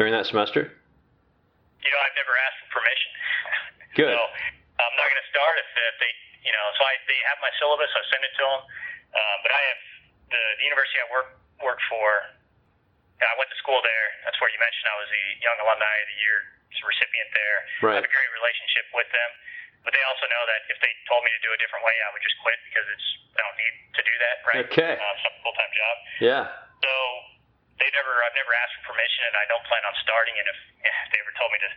during 0.01 0.17
that 0.17 0.25
semester? 0.25 0.65
You 0.65 1.91
know, 1.93 2.01
I've 2.01 2.17
never 2.17 2.33
asked 2.33 2.59
for 2.65 2.81
permission. 2.81 3.11
Good. 4.01 4.17
So 4.17 4.25
I'm 4.81 4.97
not 4.97 5.07
going 5.13 5.21
to 5.21 5.29
start 5.29 5.55
if, 5.61 5.69
if 5.77 5.97
they, 6.01 6.13
you 6.41 6.53
know, 6.57 6.67
so 6.73 6.81
I 6.89 6.97
they 7.05 7.21
have 7.29 7.39
my 7.45 7.53
syllabus. 7.61 7.93
I 7.93 8.01
send 8.09 8.25
it 8.25 8.33
to 8.41 8.45
them, 8.49 8.61
uh, 9.13 9.37
but 9.45 9.53
I 9.53 9.61
have 9.77 9.81
the, 10.33 10.43
the 10.57 10.65
university 10.73 11.05
I 11.05 11.09
work 11.13 11.29
work 11.61 11.81
for. 11.93 12.09
I 13.21 13.37
went 13.41 13.49
to 13.53 13.59
school 13.61 13.81
there. 13.81 14.07
That's 14.25 14.37
where 14.41 14.53
you 14.53 14.61
mentioned 14.61 14.85
I 14.85 14.97
was 15.01 15.09
the 15.09 15.27
Young 15.41 15.57
Alumni 15.57 15.95
of 16.01 16.09
the 16.13 16.19
Year 16.21 16.39
recipient 16.85 17.31
there. 17.33 17.59
Right. 17.81 17.97
I 17.97 17.97
have 18.03 18.09
a 18.09 18.13
great 18.13 18.33
relationship 18.37 18.89
with 18.93 19.09
them. 19.13 19.31
But 19.85 19.93
they 19.93 20.01
also 20.09 20.25
know 20.33 20.43
that 20.49 20.65
if 20.73 20.81
they 20.81 20.89
told 21.07 21.21
me 21.23 21.31
to 21.37 21.41
do 21.45 21.53
a 21.53 21.59
different 21.61 21.85
way, 21.85 21.93
I 21.93 22.09
would 22.17 22.25
just 22.25 22.37
quit 22.41 22.57
because 22.65 22.89
it's 22.89 23.07
I 23.37 23.41
don't 23.45 23.59
need 23.61 23.75
to 24.01 24.03
do 24.03 24.15
that, 24.25 24.37
right? 24.49 24.65
Okay. 24.73 24.93
Uh, 24.97 25.15
it's 25.17 25.27
a 25.29 25.33
full 25.45 25.53
time 25.55 25.73
job. 25.77 25.95
Yeah. 26.25 26.43
So 26.81 26.93
they 27.77 27.89
never 27.93 28.13
I've 28.25 28.37
never 28.39 28.53
asked 28.65 28.81
for 28.81 28.97
permission, 28.97 29.23
and 29.29 29.35
I 29.37 29.45
don't 29.53 29.65
plan 29.69 29.85
on 29.85 29.93
starting 30.01 30.35
it 30.41 30.47
if, 30.49 30.59
if 30.89 30.95
they 31.13 31.21
ever 31.21 31.35
told 31.37 31.53
me 31.53 31.61
to 31.69 31.71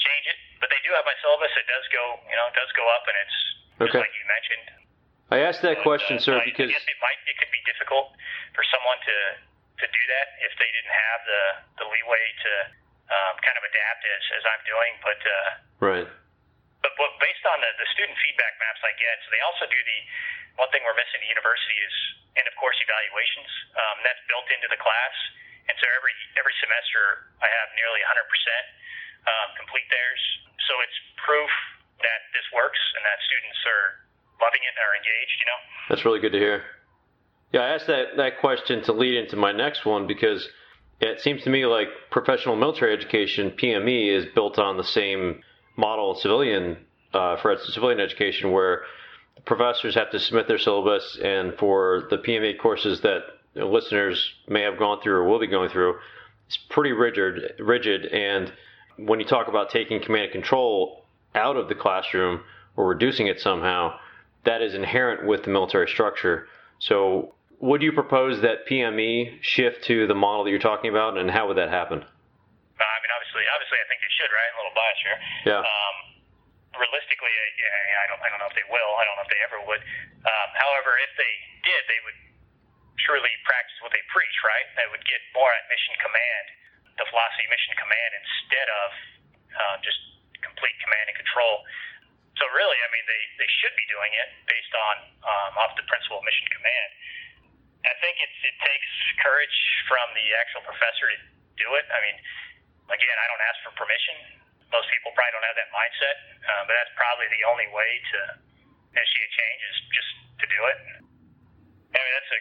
change 0.00 0.24
it. 0.32 0.38
But 0.64 0.72
they 0.72 0.80
do 0.86 0.94
have 0.96 1.04
my 1.04 1.12
syllabus. 1.20 1.52
It 1.58 1.68
does 1.68 1.84
go, 1.92 2.24
you 2.30 2.36
know, 2.40 2.46
it 2.48 2.56
does 2.56 2.70
go 2.72 2.84
up, 2.88 3.04
and 3.04 3.16
it's 3.20 3.36
just 3.36 3.92
Okay. 3.92 4.00
like 4.00 4.14
you 4.16 4.24
mentioned. 4.30 4.66
I 5.32 5.38
asked 5.48 5.60
that 5.64 5.80
But, 5.80 5.88
question, 5.88 6.16
uh, 6.20 6.24
sir, 6.24 6.34
I- 6.40 6.44
because 6.48 6.68
I 6.68 6.76
guess 6.76 6.86
it 6.88 7.00
might 7.04 7.20
it 7.28 7.36
could 7.36 7.52
be 7.52 7.60
difficult 7.68 8.16
for 8.56 8.64
someone 8.72 8.96
to 9.04 9.16
to 9.82 9.86
do 9.90 10.02
that 10.14 10.26
if 10.46 10.52
they 10.56 10.70
didn't 10.72 10.94
have 10.94 11.20
the 11.28 11.42
the 11.82 11.86
leeway 11.90 12.24
to 12.48 12.52
um, 13.12 13.34
kind 13.44 13.56
of 13.60 13.64
adapt 13.66 14.02
as 14.08 14.22
as 14.40 14.42
I'm 14.48 14.62
doing. 14.64 14.92
But 15.04 15.20
uh, 15.20 15.48
right. 15.84 16.08
But, 16.82 16.92
but 16.98 17.10
based 17.22 17.46
on 17.46 17.62
the, 17.62 17.70
the 17.78 17.88
student 17.94 18.18
feedback 18.18 18.58
maps 18.58 18.82
I 18.82 18.92
get, 18.98 19.22
so 19.22 19.30
they 19.30 19.42
also 19.46 19.64
do 19.70 19.78
the 19.78 19.98
one 20.58 20.68
thing 20.74 20.82
we're 20.84 20.98
missing 20.98 21.22
at 21.22 21.30
university 21.30 21.78
is 21.78 21.94
end 22.36 22.46
of 22.50 22.54
course 22.58 22.76
evaluations. 22.82 23.50
Um, 23.72 23.96
that's 24.04 24.20
built 24.28 24.46
into 24.50 24.68
the 24.68 24.80
class, 24.82 25.14
and 25.70 25.74
so 25.78 25.86
every 25.96 26.14
every 26.36 26.54
semester 26.58 27.32
I 27.40 27.48
have 27.48 27.68
nearly 27.78 28.02
100 28.04 28.26
percent 28.28 28.64
um, 29.30 29.48
complete 29.56 29.86
theirs. 29.88 30.22
So 30.68 30.72
it's 30.82 30.98
proof 31.22 31.50
that 32.02 32.20
this 32.34 32.44
works 32.50 32.82
and 32.98 33.02
that 33.06 33.18
students 33.24 33.60
are 33.64 33.86
loving 34.42 34.62
it 34.66 34.74
and 34.74 34.82
are 34.82 34.94
engaged. 34.98 35.36
You 35.38 35.48
know. 35.48 35.60
That's 35.88 36.04
really 36.04 36.20
good 36.20 36.34
to 36.34 36.42
hear. 36.42 36.66
Yeah, 37.52 37.68
I 37.68 37.68
asked 37.76 37.86
that, 37.86 38.16
that 38.16 38.40
question 38.40 38.82
to 38.84 38.92
lead 38.92 39.14
into 39.14 39.36
my 39.36 39.52
next 39.52 39.84
one 39.84 40.06
because 40.06 40.48
it 41.00 41.20
seems 41.20 41.42
to 41.42 41.50
me 41.50 41.66
like 41.66 41.88
professional 42.10 42.56
military 42.56 42.94
education, 42.94 43.50
PME, 43.50 44.08
is 44.08 44.24
built 44.34 44.58
on 44.58 44.78
the 44.78 44.84
same 44.84 45.42
model 45.76 46.14
civilian 46.14 46.76
uh, 47.14 47.36
for 47.36 47.56
civilian 47.56 48.00
education 48.00 48.52
where 48.52 48.82
professors 49.44 49.94
have 49.94 50.10
to 50.10 50.20
submit 50.20 50.48
their 50.48 50.58
syllabus 50.58 51.18
and 51.22 51.54
for 51.58 52.06
the 52.10 52.18
PME 52.18 52.58
courses 52.58 53.00
that 53.00 53.22
listeners 53.54 54.34
may 54.48 54.62
have 54.62 54.78
gone 54.78 55.00
through 55.02 55.16
or 55.16 55.24
will 55.24 55.40
be 55.40 55.46
going 55.46 55.68
through, 55.68 55.96
it's 56.46 56.56
pretty 56.56 56.92
rigid 56.92 57.54
rigid 57.58 58.06
and 58.06 58.52
when 58.96 59.20
you 59.20 59.26
talk 59.26 59.48
about 59.48 59.70
taking 59.70 60.02
command 60.02 60.24
and 60.24 60.32
control 60.32 61.04
out 61.34 61.56
of 61.56 61.68
the 61.68 61.74
classroom 61.74 62.42
or 62.76 62.88
reducing 62.88 63.26
it 63.26 63.40
somehow, 63.40 63.98
that 64.44 64.62
is 64.62 64.74
inherent 64.74 65.26
with 65.26 65.44
the 65.44 65.50
military 65.50 65.88
structure. 65.88 66.46
So 66.78 67.34
would 67.60 67.82
you 67.82 67.92
propose 67.92 68.42
that 68.42 68.66
PME 68.68 69.38
shift 69.40 69.84
to 69.84 70.06
the 70.06 70.14
model 70.14 70.44
that 70.44 70.50
you're 70.50 70.58
talking 70.58 70.90
about, 70.90 71.16
and 71.16 71.30
how 71.30 71.48
would 71.48 71.56
that 71.56 71.70
happen? 71.70 72.04
I 73.32 73.40
obviously, 73.40 73.48
obviously, 73.56 73.78
I 73.80 73.86
think 73.88 74.00
they 74.04 74.12
should, 74.20 74.32
right? 74.32 74.50
A 74.52 74.56
little 74.60 74.76
bias 74.76 75.00
here. 75.00 75.18
Yeah. 75.48 75.60
Um, 75.64 75.96
realistically, 76.76 77.32
yeah, 77.56 78.02
I 78.04 78.06
don't, 78.12 78.20
I 78.20 78.28
don't 78.28 78.40
know 78.40 78.50
if 78.50 78.56
they 78.56 78.68
will. 78.68 78.90
I 79.00 79.02
don't 79.08 79.16
know 79.16 79.24
if 79.24 79.32
they 79.32 79.42
ever 79.44 79.60
would. 79.64 79.82
Um, 80.24 80.48
however, 80.56 81.00
if 81.00 81.12
they 81.16 81.34
did, 81.64 81.82
they 81.88 82.00
would 82.04 82.18
truly 83.00 83.32
practice 83.48 83.76
what 83.80 83.92
they 83.92 84.04
preach, 84.12 84.36
right? 84.44 84.68
They 84.76 84.88
would 84.92 85.04
get 85.08 85.20
more 85.32 85.48
at 85.48 85.64
mission 85.72 85.96
command, 86.00 86.44
the 87.00 87.06
philosophy 87.08 87.48
of 87.48 87.52
mission 87.52 87.74
command, 87.80 88.10
instead 88.20 88.68
of 88.68 88.88
uh, 89.52 89.76
just 89.80 90.00
complete 90.44 90.76
command 90.84 91.08
and 91.12 91.16
control. 91.16 91.64
So 92.36 92.44
really, 92.52 92.78
I 92.80 92.88
mean, 92.92 93.04
they, 93.08 93.22
they 93.44 93.50
should 93.60 93.74
be 93.76 93.86
doing 93.88 94.12
it 94.12 94.28
based 94.48 94.72
on 94.72 94.94
um, 95.24 95.52
off 95.60 95.72
the 95.76 95.84
principle 95.88 96.20
of 96.20 96.24
mission 96.24 96.48
command. 96.52 96.90
I 97.82 97.94
think 97.98 98.14
it's, 98.22 98.38
it 98.46 98.56
takes 98.62 98.90
courage 99.20 99.56
from 99.90 100.06
the 100.14 100.26
actual 100.38 100.62
professor 100.64 101.10
to 101.12 101.18
do 101.58 101.68
it. 101.76 101.84
I 101.90 101.98
mean, 102.00 102.16
again, 102.92 103.16
I 103.18 103.26
don't 103.28 103.44
ask 103.48 103.58
for 103.66 103.72
permission. 103.74 104.16
Most 104.72 104.88
people 104.88 105.12
probably 105.12 105.32
don't 105.36 105.48
have 105.48 105.58
that 105.58 105.70
mindset, 105.72 106.16
uh, 106.44 106.62
but 106.64 106.72
that's 106.72 106.94
probably 106.96 107.28
the 107.32 107.44
only 107.44 107.68
way 107.72 107.90
to 108.12 108.18
initiate 108.92 109.32
change 109.32 109.60
is 109.68 109.76
just 109.92 110.12
to 110.40 110.46
do 110.48 110.60
it. 110.72 110.78
I 111.92 112.00
mean, 112.00 112.14
that's 112.16 112.32
a 112.32 112.40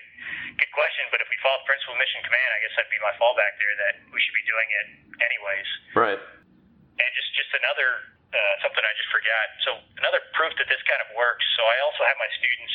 good 0.55 0.71
question, 0.71 1.03
but 1.11 1.19
if 1.19 1.27
we 1.27 1.35
follow 1.43 1.59
principle 1.67 1.99
mission 1.99 2.23
command, 2.23 2.49
I 2.55 2.59
guess 2.63 2.71
that'd 2.79 2.91
be 2.91 2.99
my 3.03 3.11
fallback 3.19 3.59
there 3.59 3.75
that 3.83 3.95
we 4.15 4.19
should 4.23 4.35
be 4.35 4.47
doing 4.47 4.69
it 4.79 4.87
anyways. 5.19 5.69
Right. 5.91 6.19
And 6.19 7.09
just 7.19 7.31
just 7.35 7.51
another 7.59 8.15
uh, 8.31 8.53
something 8.63 8.79
I 8.79 8.93
just 8.95 9.11
forgot. 9.11 9.47
So 9.67 9.69
another 9.99 10.23
proof 10.31 10.55
that 10.55 10.71
this 10.71 10.79
kind 10.87 11.03
of 11.03 11.11
works. 11.19 11.43
So 11.59 11.67
I 11.67 11.77
also 11.83 12.07
have 12.07 12.15
my 12.15 12.31
students 12.39 12.73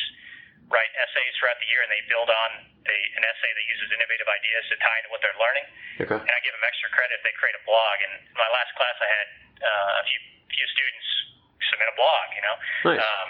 write 0.67 0.91
essays 0.99 1.33
throughout 1.39 1.59
the 1.63 1.69
year, 1.71 1.79
and 1.83 1.91
they 1.91 2.03
build 2.11 2.27
on 2.27 2.49
a, 2.87 2.97
an 3.15 3.23
essay 3.23 3.51
that 3.55 3.65
uses 3.67 3.87
innovative 3.91 4.27
ideas 4.27 4.63
to 4.71 4.75
tie 4.79 4.97
into 5.03 5.11
what 5.11 5.23
they're 5.23 5.39
learning. 5.39 5.65
Okay. 6.03 6.19
And 6.19 6.31
I 6.31 6.39
give 6.43 6.53
them 6.55 6.63
extra 6.63 6.91
credit 6.91 7.19
if 7.19 7.23
they 7.23 7.35
create 7.39 7.55
a 7.55 7.63
blog. 7.63 7.95
And 8.03 8.13
in 8.27 8.37
my 8.37 8.49
last 8.51 8.71
class, 8.75 8.95
I 8.99 9.09
had 9.09 9.27
uh, 9.63 10.01
a 10.01 10.05
few 10.07 10.19
few 10.51 10.67
students 10.71 11.07
submit 11.71 11.87
a 11.91 11.95
blog. 11.95 12.25
You 12.35 12.43
know. 12.43 12.55
Nice. 12.91 13.01
Um, 13.03 13.29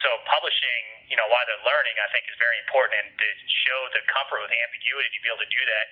so 0.00 0.08
publishing, 0.24 1.12
you 1.12 1.16
know, 1.16 1.28
while 1.28 1.44
they're 1.44 1.64
learning, 1.64 1.96
I 2.00 2.08
think 2.12 2.24
is 2.24 2.36
very 2.40 2.56
important, 2.64 3.04
and 3.04 3.08
to 3.20 3.28
show 3.68 3.78
the 3.92 4.00
comfort 4.08 4.40
with 4.40 4.48
the 4.48 4.60
ambiguity 4.64 5.12
to 5.12 5.20
be 5.20 5.28
able 5.28 5.44
to 5.44 5.52
do 5.52 5.64
that. 5.64 5.86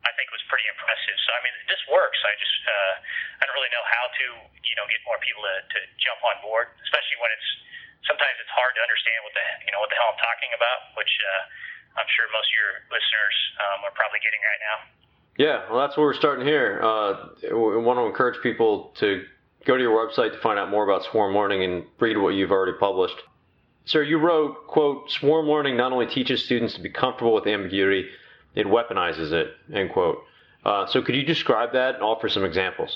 I 0.00 0.16
think 0.16 0.32
was 0.32 0.40
pretty 0.48 0.64
impressive. 0.64 1.12
So 1.28 1.30
I 1.36 1.40
mean, 1.44 1.52
this 1.68 1.82
works. 1.92 2.16
I 2.24 2.32
just 2.40 2.60
uh, 2.64 2.94
I 3.36 3.42
don't 3.44 3.52
really 3.52 3.74
know 3.74 3.84
how 3.84 4.04
to 4.08 4.26
you 4.64 4.74
know 4.80 4.88
get 4.88 5.02
more 5.04 5.20
people 5.20 5.44
to, 5.44 5.56
to 5.60 5.78
jump 6.00 6.24
on 6.24 6.40
board, 6.40 6.72
especially 6.88 7.20
when 7.20 7.28
it's 7.36 7.48
sometimes 8.08 8.36
it's 8.40 8.54
hard 8.54 8.72
to 8.76 8.82
understand 8.82 9.18
what 9.26 9.34
the 9.36 9.46
you 9.66 9.70
know 9.72 9.80
what 9.80 9.90
the 9.92 9.98
hell 9.98 10.12
I'm 10.12 10.20
talking 10.20 10.52
about, 10.56 10.78
which 10.96 11.12
uh, 11.20 12.00
I'm 12.00 12.08
sure 12.14 12.24
most 12.32 12.48
of 12.48 12.56
your 12.56 12.72
listeners 12.92 13.36
um, 13.60 13.78
are 13.88 13.94
probably 13.96 14.20
getting 14.22 14.40
right 14.40 14.62
now. 14.62 14.76
Yeah, 15.40 15.56
well, 15.70 15.80
that's 15.80 15.96
what 15.96 16.04
we're 16.04 16.20
starting 16.20 16.44
here. 16.44 16.80
Uh, 16.82 17.32
we 17.48 17.80
want 17.80 17.96
to 17.96 18.04
encourage 18.04 18.42
people 18.42 18.92
to 19.00 19.24
go 19.64 19.76
to 19.76 19.82
your 19.82 19.96
website 19.96 20.32
to 20.32 20.40
find 20.40 20.58
out 20.58 20.68
more 20.68 20.84
about 20.84 21.04
swarm 21.04 21.34
learning 21.34 21.64
and 21.64 21.84
read 21.98 22.18
what 22.18 22.34
you've 22.34 22.52
already 22.52 22.76
published. 22.76 23.16
Sir, 23.84 24.02
you 24.02 24.18
wrote, 24.18 24.68
quote, 24.68 25.10
swarm 25.10 25.48
learning 25.48 25.76
not 25.76 25.92
only 25.92 26.06
teaches 26.06 26.44
students 26.44 26.74
to 26.74 26.80
be 26.80 26.90
comfortable 26.90 27.32
with 27.32 27.46
ambiguity, 27.46 28.08
it 28.54 28.66
weaponizes 28.66 29.32
it, 29.32 29.56
end 29.72 29.90
quote. 29.90 30.22
Uh, 30.64 30.86
so 30.86 31.00
could 31.00 31.14
you 31.14 31.24
describe 31.24 31.72
that 31.72 31.94
and 31.96 32.04
offer 32.04 32.28
some 32.28 32.44
examples? 32.44 32.92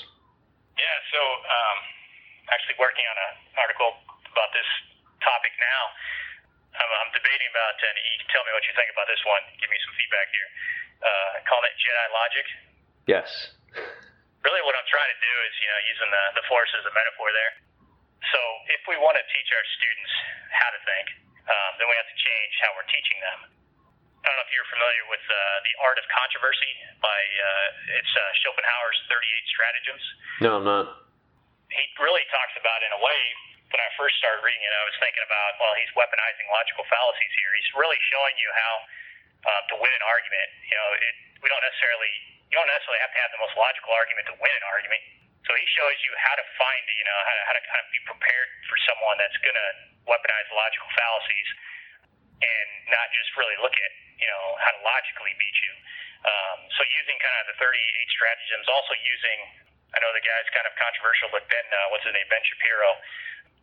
Yeah, 0.77 0.97
so 1.09 1.19
um, 1.19 1.77
actually 2.53 2.77
working 2.77 3.05
on 3.09 3.17
an 3.17 3.33
article 3.57 3.89
about 4.29 4.53
this 4.53 4.69
topic 5.25 5.53
now. 5.57 5.81
I'm, 6.77 6.91
I'm 7.01 7.11
debating 7.15 7.44
about, 7.55 7.79
and 7.79 7.95
you 7.95 8.19
can 8.19 8.27
tell 8.35 8.43
me 8.43 8.51
what 8.51 8.67
you 8.67 8.75
think 8.75 8.91
about 8.91 9.07
this 9.07 9.23
one. 9.23 9.39
Give 9.55 9.71
me 9.71 9.79
some 9.87 9.95
feedback 9.95 10.27
here. 10.35 10.49
Uh, 10.99 11.31
calling 11.47 11.71
it 11.71 11.79
Jedi 11.79 12.07
logic. 12.11 12.45
Yes. 13.07 13.29
Really, 14.43 14.63
what 14.67 14.75
I'm 14.75 14.89
trying 14.91 15.11
to 15.15 15.19
do 15.23 15.33
is, 15.47 15.53
you 15.63 15.67
know, 15.71 15.79
using 15.87 16.09
the 16.11 16.23
the 16.37 16.43
Force 16.51 16.71
as 16.75 16.83
a 16.83 16.93
metaphor 16.93 17.31
there. 17.31 17.53
So, 18.35 18.39
if 18.75 18.83
we 18.91 18.99
want 18.99 19.15
to 19.15 19.25
teach 19.31 19.49
our 19.55 19.65
students 19.79 20.11
how 20.51 20.69
to 20.75 20.79
think, 20.83 21.05
um, 21.47 21.71
then 21.79 21.87
we 21.87 21.95
have 21.95 22.09
to 22.09 22.17
change 22.17 22.51
how 22.61 22.69
we're 22.75 22.89
teaching 22.89 23.19
them. 23.21 23.39
I 24.25 24.33
don't 24.33 24.37
know 24.41 24.47
if 24.49 24.53
you're 24.57 24.71
familiar 24.73 25.05
with 25.05 25.21
uh, 25.21 25.37
the 25.61 25.73
Art 25.85 26.01
of 26.01 26.05
Controversy 26.09 26.73
by 26.97 27.13
uh, 27.13 27.97
it's 28.01 28.09
uh, 28.09 28.21
Schopenhauer's 28.41 28.97
38 29.05 29.53
Stratagems. 29.53 30.05
No, 30.41 30.49
I'm 30.57 30.65
not. 30.65 30.85
He 31.69 31.85
really 32.01 32.25
talks 32.33 32.57
about, 32.57 32.81
in 32.81 32.89
a 32.89 33.01
way, 33.05 33.21
when 33.75 33.83
I 33.83 33.91
first 33.99 34.15
started 34.23 34.39
reading 34.39 34.63
it, 34.63 34.71
I 34.71 34.87
was 34.87 34.95
thinking 35.03 35.19
about, 35.27 35.59
well, 35.59 35.75
he's 35.75 35.91
weaponizing 35.99 36.47
logical 36.47 36.87
fallacies 36.87 37.33
here. 37.35 37.51
He's 37.59 37.67
really 37.75 37.99
showing 38.07 38.31
you 38.39 38.47
how 38.55 38.73
uh, 39.51 39.61
to 39.67 39.75
win 39.83 39.91
an 39.91 40.03
argument. 40.07 40.47
You 40.63 40.75
know, 40.79 40.87
it, 40.95 41.15
we 41.43 41.51
don't 41.51 41.59
necessarily, 41.59 42.13
you 42.47 42.55
don't 42.55 42.71
necessarily 42.71 43.03
have 43.03 43.11
to 43.11 43.19
have 43.19 43.35
the 43.35 43.41
most 43.43 43.51
logical 43.59 43.91
argument 43.91 44.31
to 44.31 44.35
win 44.39 44.53
an 44.55 44.63
argument. 44.71 45.03
So 45.43 45.51
he 45.59 45.67
shows 45.75 45.97
you 46.07 46.15
how 46.23 46.39
to 46.39 46.45
find, 46.55 46.87
you 46.87 47.03
know, 47.03 47.19
how 47.19 47.35
to, 47.35 47.41
how 47.51 47.53
to 47.59 47.63
kind 47.67 47.81
of 47.83 47.87
be 47.91 47.99
prepared 48.07 48.49
for 48.71 48.79
someone 48.87 49.19
that's 49.19 49.35
going 49.43 49.59
to 49.59 49.69
weaponize 50.07 50.47
logical 50.55 50.87
fallacies 50.95 51.49
and 52.39 52.69
not 52.87 53.11
just 53.11 53.35
really 53.35 53.59
look 53.59 53.75
at, 53.75 53.91
you 54.15 54.27
know, 54.31 54.55
how 54.63 54.71
to 54.71 54.79
logically 54.87 55.35
beat 55.35 55.57
you. 55.67 55.73
Um, 56.23 56.57
so 56.79 56.81
using 56.95 57.19
kind 57.19 57.35
of 57.43 57.51
the 57.51 57.57
38 57.59 57.75
stratagems, 58.07 58.71
also 58.71 58.95
using, 59.03 59.39
I 59.91 59.99
know 59.99 60.15
the 60.15 60.23
guy's 60.23 60.47
kind 60.55 60.63
of 60.63 60.73
controversial, 60.79 61.27
but 61.35 61.43
Ben, 61.51 61.67
uh, 61.75 61.91
what's 61.91 62.07
his 62.07 62.15
name, 62.15 62.25
Ben 62.31 62.41
Shapiro, 62.41 62.95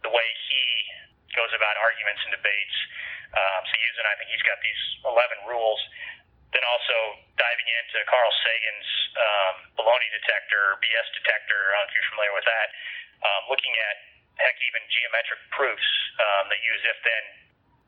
the 0.02 0.12
way 0.12 0.28
he 0.50 0.62
goes 1.34 1.50
about 1.56 1.74
arguments 1.80 2.20
and 2.28 2.32
debates. 2.36 2.76
Um, 3.32 3.60
so 3.64 3.74
using, 3.80 4.04
I 4.04 4.14
think 4.20 4.28
he's 4.28 4.44
got 4.44 4.60
these 4.60 4.82
11 5.08 5.48
rules. 5.48 5.80
Then 6.52 6.60
also 6.68 7.16
diving 7.40 7.64
into 7.64 8.04
Carl 8.04 8.28
Sagan's 8.44 8.90
um, 9.16 9.54
baloney 9.80 10.10
detector, 10.12 10.76
BS 10.84 11.08
detector. 11.16 11.56
I 11.56 11.80
don't 11.80 11.80
know 11.80 11.88
if 11.88 11.94
you're 11.96 12.10
familiar 12.12 12.34
with 12.36 12.44
that. 12.44 12.68
Um, 13.24 13.42
looking 13.48 13.72
at 13.72 13.96
heck, 14.36 14.56
even 14.60 14.82
geometric 14.92 15.40
proofs 15.52 15.88
um, 16.20 16.52
that 16.52 16.60
use 16.60 16.82
if-then 16.84 17.24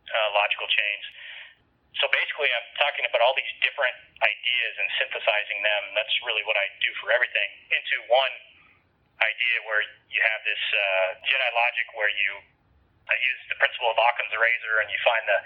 uh, 0.09 0.29
logical 0.33 0.69
chains. 0.69 1.05
So 2.03 2.11
basically, 2.11 2.51
I'm 2.51 2.69
talking 2.81 3.07
about 3.07 3.23
all 3.23 3.37
these 3.39 3.53
different 3.63 3.95
ideas 4.19 4.73
and 4.81 4.89
synthesizing 4.99 5.61
them. 5.63 5.83
That's 5.95 6.15
really 6.27 6.43
what 6.43 6.59
I 6.59 6.67
do 6.83 6.91
for 6.99 7.15
everything 7.15 7.51
into 7.71 7.97
one 8.11 8.35
idea 9.21 9.57
where 9.69 9.83
you 10.11 10.21
have 10.23 10.41
this 10.43 10.63
uh, 10.75 11.09
Jedi 11.23 11.51
logic 11.55 11.87
where 11.95 12.11
you 12.11 12.33
uh, 13.05 13.13
use 13.21 13.41
the 13.53 13.59
principle 13.61 13.93
of 13.93 13.99
Occam's 14.01 14.33
razor 14.33 14.81
and 14.81 14.89
you 14.89 14.99
find 15.05 15.25
the, 15.29 15.39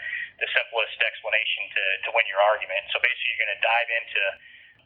the 0.45 0.49
simplest 0.55 0.99
explanation 1.03 1.63
to, 1.75 1.85
to 2.07 2.09
win 2.15 2.25
your 2.31 2.41
argument. 2.41 2.87
So 2.95 3.03
basically, 3.03 3.35
you're 3.35 3.43
going 3.45 3.57
to 3.59 3.65
dive 3.65 3.91
into 3.91 4.23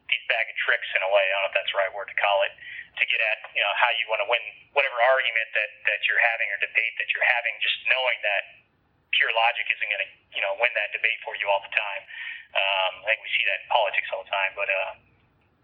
these 0.08 0.24
bag 0.28 0.48
of 0.48 0.56
tricks 0.64 0.88
in 0.96 1.02
a 1.04 1.10
way. 1.12 1.24
I 1.24 1.30
don't 1.36 1.42
know 1.46 1.50
if 1.52 1.56
that's 1.56 1.72
the 1.72 1.78
right 1.78 1.92
word 1.92 2.08
to 2.10 2.16
call 2.18 2.42
it 2.48 2.52
to 2.92 3.04
get 3.08 3.20
at 3.24 3.40
you 3.56 3.62
know 3.64 3.72
how 3.80 3.88
you 3.96 4.04
want 4.12 4.20
to 4.20 4.28
win 4.28 4.42
whatever 4.76 5.00
argument 5.00 5.48
that 5.56 5.70
that 5.88 6.04
you're 6.04 6.20
having 6.20 6.48
or 6.52 6.60
debate 6.60 6.92
that 7.00 7.08
you're 7.16 7.24
having. 7.24 7.56
Just 7.64 7.80
knowing 7.88 8.18
that 8.20 8.42
pure 9.16 9.32
logic 9.32 9.64
isn't 9.72 9.88
going 9.88 10.04
to 10.04 10.10
you 10.36 10.42
know 10.44 10.52
win 10.60 10.72
that 10.76 10.92
debate 10.92 11.16
for 11.24 11.32
you 11.40 11.48
all 11.48 11.62
the 11.64 11.72
time. 11.72 12.02
Um, 12.52 12.92
I 13.08 13.16
think 13.16 13.24
we 13.24 13.32
see 13.32 13.44
that 13.48 13.64
in 13.64 13.68
politics 13.72 14.08
all 14.12 14.20
the 14.20 14.32
time. 14.32 14.52
But 14.52 14.68
uh, 14.68 14.92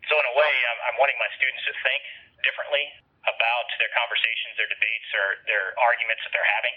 so 0.09 0.17
in 0.17 0.27
a 0.33 0.35
way, 0.41 0.55
I'm, 0.73 0.79
I'm 0.89 0.97
wanting 0.97 1.21
my 1.21 1.29
students 1.37 1.61
to 1.69 1.77
think 1.85 2.01
differently 2.41 2.89
about 3.27 3.67
their 3.83 3.91
conversations, 3.97 4.55
their 4.55 4.71
debates, 4.71 5.09
or 5.15 5.27
their 5.51 5.75
arguments 5.81 6.23
that 6.23 6.33
they're 6.33 6.53
having, 6.63 6.75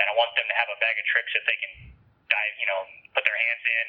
and 0.00 0.04
I 0.08 0.14
want 0.16 0.32
them 0.38 0.48
to 0.48 0.56
have 0.56 0.68
a 0.72 0.78
bag 0.80 0.96
of 0.96 1.04
tricks 1.08 1.32
that 1.36 1.44
they 1.44 1.58
can 1.60 1.72
dive, 2.32 2.54
you 2.56 2.68
know, 2.68 2.80
put 3.12 3.22
their 3.28 3.36
hands 3.36 3.64
in, 3.64 3.86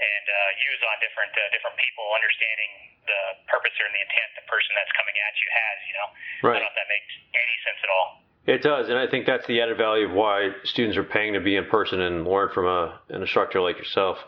and 0.00 0.24
uh, 0.26 0.50
use 0.58 0.80
on 0.82 0.96
different 1.04 1.32
uh, 1.36 1.42
different 1.54 1.76
people, 1.78 2.02
understanding 2.16 2.72
the 3.06 3.20
purpose 3.46 3.74
or 3.78 3.86
the 3.92 4.02
intent 4.02 4.28
the 4.40 4.46
person 4.50 4.72
that's 4.74 4.90
coming 4.96 5.14
at 5.14 5.34
you 5.38 5.48
has. 5.52 5.76
You 5.86 5.94
know, 5.94 6.08
right. 6.08 6.58
I 6.58 6.62
don't 6.62 6.66
know 6.66 6.72
if 6.72 6.78
that 6.80 6.90
makes 6.90 7.12
any 7.36 7.56
sense 7.62 7.80
at 7.84 7.90
all. 7.92 8.08
It 8.44 8.60
does, 8.60 8.92
and 8.92 8.98
I 8.98 9.08
think 9.08 9.24
that's 9.24 9.46
the 9.46 9.60
added 9.62 9.78
value 9.78 10.04
of 10.10 10.12
why 10.12 10.52
students 10.64 10.98
are 11.00 11.06
paying 11.06 11.32
to 11.32 11.40
be 11.40 11.56
in 11.56 11.64
person 11.66 12.00
and 12.00 12.28
learn 12.28 12.50
from 12.52 12.66
a, 12.66 13.00
an 13.08 13.22
instructor 13.22 13.60
like 13.60 13.78
yourself 13.78 14.18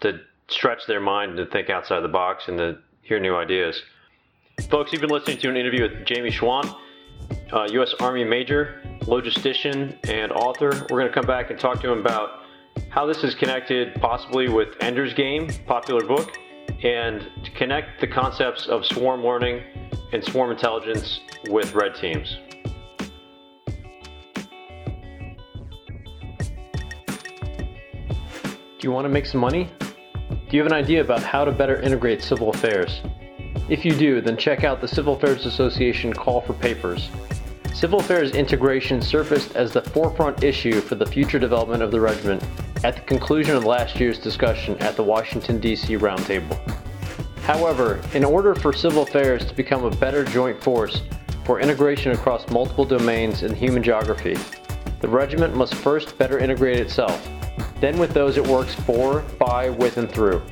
to 0.00 0.20
stretch 0.48 0.86
their 0.86 1.00
mind 1.00 1.32
and 1.32 1.38
to 1.38 1.46
think 1.46 1.70
outside 1.70 2.00
the 2.00 2.12
box 2.12 2.48
and 2.48 2.58
to 2.58 2.78
hear 3.02 3.18
new 3.18 3.34
ideas. 3.36 3.80
Folks, 4.66 4.92
you've 4.92 5.00
been 5.00 5.08
listening 5.08 5.38
to 5.38 5.48
an 5.48 5.56
interview 5.56 5.82
with 5.82 6.04
Jamie 6.04 6.30
Schwandt, 6.30 6.76
uh, 7.52 7.68
U.S. 7.70 7.94
Army 8.00 8.22
Major, 8.22 8.82
logistician, 9.02 9.96
and 10.10 10.30
author. 10.30 10.70
We're 10.90 11.00
going 11.00 11.08
to 11.08 11.14
come 11.14 11.26
back 11.26 11.50
and 11.50 11.58
talk 11.58 11.80
to 11.80 11.92
him 11.92 12.00
about 12.00 12.42
how 12.90 13.06
this 13.06 13.24
is 13.24 13.34
connected 13.34 13.94
possibly 13.94 14.50
with 14.50 14.74
Ender's 14.80 15.14
Game, 15.14 15.48
popular 15.66 16.04
book, 16.04 16.36
and 16.82 17.30
to 17.44 17.50
connect 17.52 18.00
the 18.02 18.06
concepts 18.08 18.66
of 18.66 18.84
swarm 18.84 19.24
learning 19.24 19.62
and 20.12 20.22
swarm 20.22 20.50
intelligence 20.50 21.20
with 21.48 21.72
red 21.74 21.94
teams. 21.94 22.36
Do 28.78 28.82
you 28.82 28.92
want 28.92 29.06
to 29.06 29.08
make 29.08 29.24
some 29.24 29.40
money? 29.40 29.70
Do 30.28 30.56
you 30.56 30.62
have 30.62 30.70
an 30.70 30.76
idea 30.76 31.00
about 31.00 31.22
how 31.22 31.44
to 31.44 31.52
better 31.52 31.80
integrate 31.80 32.22
civil 32.22 32.50
affairs? 32.50 33.00
If 33.68 33.84
you 33.84 33.94
do, 33.94 34.22
then 34.22 34.38
check 34.38 34.64
out 34.64 34.80
the 34.80 34.88
Civil 34.88 35.14
Affairs 35.14 35.44
Association 35.44 36.14
Call 36.14 36.40
for 36.40 36.54
Papers. 36.54 37.10
Civil 37.74 38.00
affairs 38.00 38.32
integration 38.32 39.02
surfaced 39.02 39.54
as 39.54 39.72
the 39.72 39.82
forefront 39.82 40.42
issue 40.42 40.80
for 40.80 40.94
the 40.94 41.04
future 41.04 41.38
development 41.38 41.82
of 41.82 41.90
the 41.90 42.00
regiment 42.00 42.42
at 42.82 42.96
the 42.96 43.02
conclusion 43.02 43.54
of 43.54 43.64
last 43.64 44.00
year's 44.00 44.18
discussion 44.18 44.78
at 44.78 44.96
the 44.96 45.02
Washington, 45.02 45.60
D.C. 45.60 45.98
Roundtable. 45.98 46.58
However, 47.42 48.00
in 48.14 48.24
order 48.24 48.54
for 48.54 48.72
civil 48.72 49.02
affairs 49.02 49.44
to 49.44 49.54
become 49.54 49.84
a 49.84 49.90
better 49.90 50.24
joint 50.24 50.62
force 50.62 51.02
for 51.44 51.60
integration 51.60 52.12
across 52.12 52.48
multiple 52.48 52.86
domains 52.86 53.42
in 53.42 53.54
human 53.54 53.82
geography, 53.82 54.36
the 55.00 55.08
regiment 55.08 55.54
must 55.54 55.74
first 55.74 56.16
better 56.16 56.38
integrate 56.38 56.80
itself, 56.80 57.28
then 57.80 57.98
with 57.98 58.14
those 58.14 58.38
it 58.38 58.46
works 58.46 58.74
for, 58.74 59.20
by, 59.38 59.68
with, 59.68 59.98
and 59.98 60.10
through. 60.10 60.42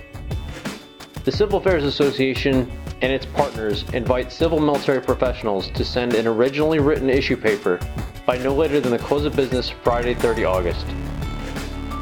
The 1.25 1.33
Civil 1.33 1.59
Affairs 1.59 1.85
Association 1.85 2.71
and 3.03 3.13
its 3.13 3.27
partners 3.27 3.85
invite 3.93 4.33
civil 4.33 4.59
military 4.59 5.01
professionals 5.01 5.71
to 5.71 5.85
send 5.85 6.15
an 6.15 6.27
originally 6.27 6.79
written 6.79 7.11
issue 7.11 7.37
paper 7.37 7.79
by 8.25 8.39
no 8.39 8.55
later 8.55 8.81
than 8.81 8.91
the 8.91 8.99
close 8.99 9.25
of 9.25 9.37
business 9.37 9.69
Friday, 9.71 10.15
30 10.15 10.45
August. 10.45 10.87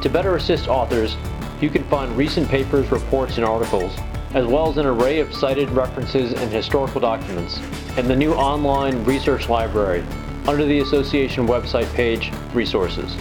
To 0.03 0.09
better 0.09 0.37
assist 0.37 0.69
authors, 0.69 1.17
you 1.61 1.71
can 1.71 1.85
find 1.85 2.17
recent 2.17 2.49
papers, 2.49 2.91
reports, 2.91 3.37
and 3.37 3.45
articles, 3.45 3.97
as 4.35 4.47
well 4.47 4.69
as 4.69 4.77
an 4.77 4.87
array 4.87 5.21
of 5.21 5.35
cited 5.35 5.71
references 5.71 6.33
and 6.33 6.51
historical 6.51 7.01
documents, 7.01 7.61
in 7.97 8.09
the 8.09 8.17
new 8.17 8.33
online 8.35 9.05
research 9.05 9.49
library 9.49 10.05
under 10.47 10.65
the 10.65 10.81
association 10.81 11.47
website 11.47 11.93
page, 11.95 12.33
Resources. 12.53 13.17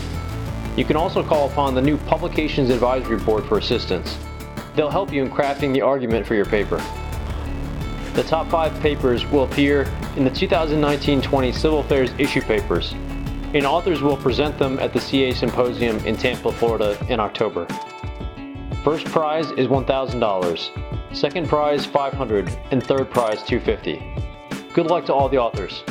You 0.76 0.86
can 0.86 0.96
also 0.96 1.24
call 1.24 1.50
upon 1.50 1.76
the 1.76 1.82
new 1.82 1.98
Publications 1.98 2.70
Advisory 2.70 3.18
Board 3.18 3.46
for 3.46 3.60
assistance. 3.60 4.18
They'll 4.76 4.90
help 4.90 5.14
you 5.14 5.24
in 5.24 5.30
crafting 5.30 5.72
the 5.72 5.82
argument 5.82 6.26
for 6.26 6.36
your 6.36 6.46
paper. 6.46 6.84
The 8.14 8.22
top 8.22 8.48
five 8.48 8.80
papers 8.80 9.26
will 9.26 9.44
appear 9.44 9.92
in 10.18 10.24
the 10.24 10.30
2019-20 10.30 11.52
Civil 11.52 11.80
Affairs 11.80 12.12
issue 12.20 12.42
papers, 12.42 12.92
and 13.56 13.66
authors 13.66 14.04
will 14.04 14.18
present 14.18 14.60
them 14.60 14.78
at 14.78 14.94
the 14.94 15.00
CA 15.00 15.34
Symposium 15.34 15.98
in 16.06 16.16
Tampa, 16.16 16.52
Florida 16.52 16.96
in 17.10 17.20
October. 17.20 17.66
First 18.84 19.06
prize 19.06 19.50
is 19.54 19.68
$1,000, 19.68 21.16
second 21.16 21.50
prize 21.50 21.88
$500, 21.88 22.68
and 22.70 22.84
third 22.84 23.10
prize 23.10 23.42
250. 23.42 24.74
Good 24.76 24.86
luck 24.86 25.08
to 25.08 25.14
all 25.14 25.28
the 25.28 25.40
authors. 25.40 25.84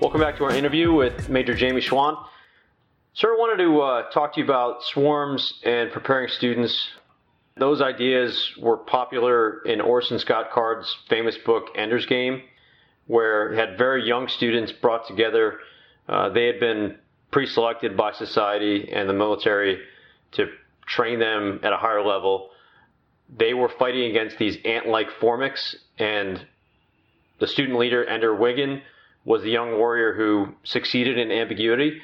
Welcome 0.00 0.20
back 0.20 0.36
to 0.38 0.44
our 0.44 0.54
interview 0.56 0.92
with 0.92 1.28
Major 1.28 1.54
Jamie 1.54 1.80
Schwandt. 1.80 2.18
Sir, 3.16 3.32
I 3.32 3.38
wanted 3.38 3.62
to 3.62 3.80
uh, 3.80 4.10
talk 4.10 4.34
to 4.34 4.40
you 4.40 4.44
about 4.44 4.82
swarms 4.82 5.60
and 5.62 5.92
preparing 5.92 6.26
students. 6.26 6.88
Those 7.56 7.80
ideas 7.80 8.50
were 8.60 8.76
popular 8.76 9.62
in 9.62 9.80
Orson 9.80 10.18
Scott 10.18 10.50
Card's 10.50 10.92
famous 11.08 11.38
book, 11.38 11.68
Ender's 11.76 12.06
Game, 12.06 12.42
where 13.06 13.52
he 13.52 13.56
had 13.56 13.78
very 13.78 14.04
young 14.04 14.26
students 14.26 14.72
brought 14.72 15.06
together. 15.06 15.60
Uh, 16.08 16.30
they 16.30 16.46
had 16.46 16.58
been 16.58 16.96
pre 17.30 17.46
selected 17.46 17.96
by 17.96 18.10
society 18.10 18.90
and 18.92 19.08
the 19.08 19.14
military 19.14 19.78
to 20.32 20.48
train 20.84 21.20
them 21.20 21.60
at 21.62 21.72
a 21.72 21.76
higher 21.76 22.04
level. 22.04 22.50
They 23.38 23.54
were 23.54 23.70
fighting 23.78 24.10
against 24.10 24.38
these 24.38 24.58
ant 24.64 24.88
like 24.88 25.06
formics, 25.20 25.76
and 26.00 26.44
the 27.38 27.46
student 27.46 27.78
leader, 27.78 28.04
Ender 28.04 28.34
Wiggin, 28.34 28.82
was 29.24 29.42
the 29.42 29.50
young 29.50 29.78
warrior 29.78 30.14
who 30.14 30.56
succeeded 30.64 31.16
in 31.16 31.30
ambiguity 31.30 32.00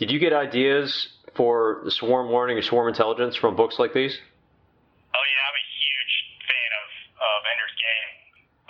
did 0.00 0.08
you 0.08 0.16
get 0.16 0.32
ideas 0.32 1.12
for 1.36 1.84
swarm 1.92 2.32
learning 2.32 2.56
or 2.56 2.64
swarm 2.64 2.88
intelligence 2.88 3.36
from 3.36 3.52
books 3.52 3.76
like 3.76 3.92
these? 3.92 4.16
Oh 4.16 5.24
yeah, 5.28 5.42
I'm 5.44 5.58
a 5.60 5.66
huge 5.76 6.14
fan 6.40 6.70
of, 6.80 6.88
of 7.20 7.38
Ender's 7.44 7.76
Game. 7.76 8.08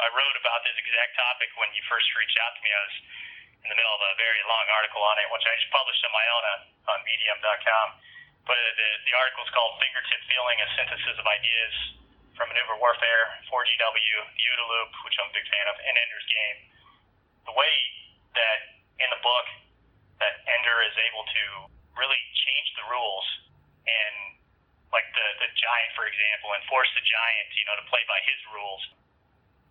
I 0.03 0.11
wrote 0.11 0.37
about 0.43 0.67
this 0.67 0.75
exact 0.75 1.15
topic 1.15 1.55
when 1.55 1.71
you 1.79 1.87
first 1.87 2.11
reached 2.19 2.35
out 2.43 2.59
to 2.59 2.61
me. 2.67 2.71
I 2.75 2.83
was 2.83 2.97
in 3.63 3.69
the 3.71 3.79
middle 3.79 3.95
of 3.95 4.03
a 4.11 4.13
very 4.19 4.43
long 4.43 4.67
article 4.75 5.07
on 5.07 5.17
it, 5.23 5.31
which 5.31 5.47
I 5.47 5.55
just 5.55 5.71
published 5.71 6.03
on 6.03 6.11
my 6.11 6.27
own 6.35 6.43
on, 6.43 6.59
on 6.91 6.99
Medium.com. 7.07 7.87
But 8.51 8.59
uh, 8.59 8.75
the, 8.75 8.89
the 9.07 9.15
article 9.15 9.47
is 9.47 9.53
called 9.55 9.79
Fingertip 9.79 10.21
Feeling, 10.27 10.59
a 10.59 10.69
synthesis 10.75 11.15
of 11.15 11.27
ideas 11.31 11.75
from 12.35 12.51
maneuver 12.51 12.75
warfare, 12.83 13.39
4GW, 13.47 14.19
the 14.35 14.67
loop, 14.67 14.91
which 15.07 15.15
I'm 15.23 15.31
a 15.31 15.35
big 15.37 15.47
fan 15.47 15.67
of, 15.71 15.79
and 15.79 15.95
Ender's 15.95 16.27
Game. 16.27 16.59
The 17.47 17.55
way 17.55 17.75
that 18.35 18.59
in 18.99 19.09
the 19.15 19.23
book 19.23 19.47
that 20.21 20.45
Ender 20.45 20.79
is 20.87 20.97
able 21.11 21.25
to 21.25 21.45
really 21.97 22.23
change 22.33 22.69
the 22.79 22.85
rules 22.89 23.27
and 23.85 24.15
like 24.95 25.09
the 25.13 25.27
the 25.43 25.51
giant 25.57 25.91
for 25.97 26.07
example 26.07 26.55
and 26.55 26.63
force 26.71 26.89
the 26.97 27.05
giant 27.05 27.49
you 27.57 27.65
know 27.69 27.77
to 27.81 27.87
play 27.91 28.05
by 28.07 28.21
his 28.25 28.41
rules. 28.55 28.83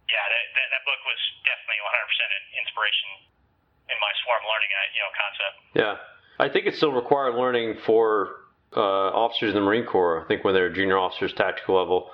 Yeah 0.09 0.25
that 0.25 0.45
that, 0.57 0.67
that 0.73 0.83
book 0.85 1.01
was 1.05 1.21
definitely 1.45 1.81
100% 1.85 2.37
an 2.37 2.43
inspiration 2.59 3.09
in 3.89 3.97
my 3.97 4.11
swarm 4.25 4.43
learning 4.45 4.71
uh, 4.73 4.79
you 4.93 5.01
know 5.01 5.11
concept. 5.15 5.55
Yeah. 5.73 5.95
I 6.39 6.47
think 6.47 6.71
it's 6.71 6.79
still 6.79 6.95
required 6.95 7.35
learning 7.35 7.83
for 7.83 8.47
uh, 8.71 9.11
officers 9.11 9.51
in 9.51 9.59
the 9.59 9.65
marine 9.65 9.83
corps. 9.83 10.23
I 10.23 10.25
think 10.27 10.47
when 10.47 10.53
they're 10.55 10.71
junior 10.71 10.97
officers 10.97 11.33
tactical 11.33 11.75
level 11.75 12.11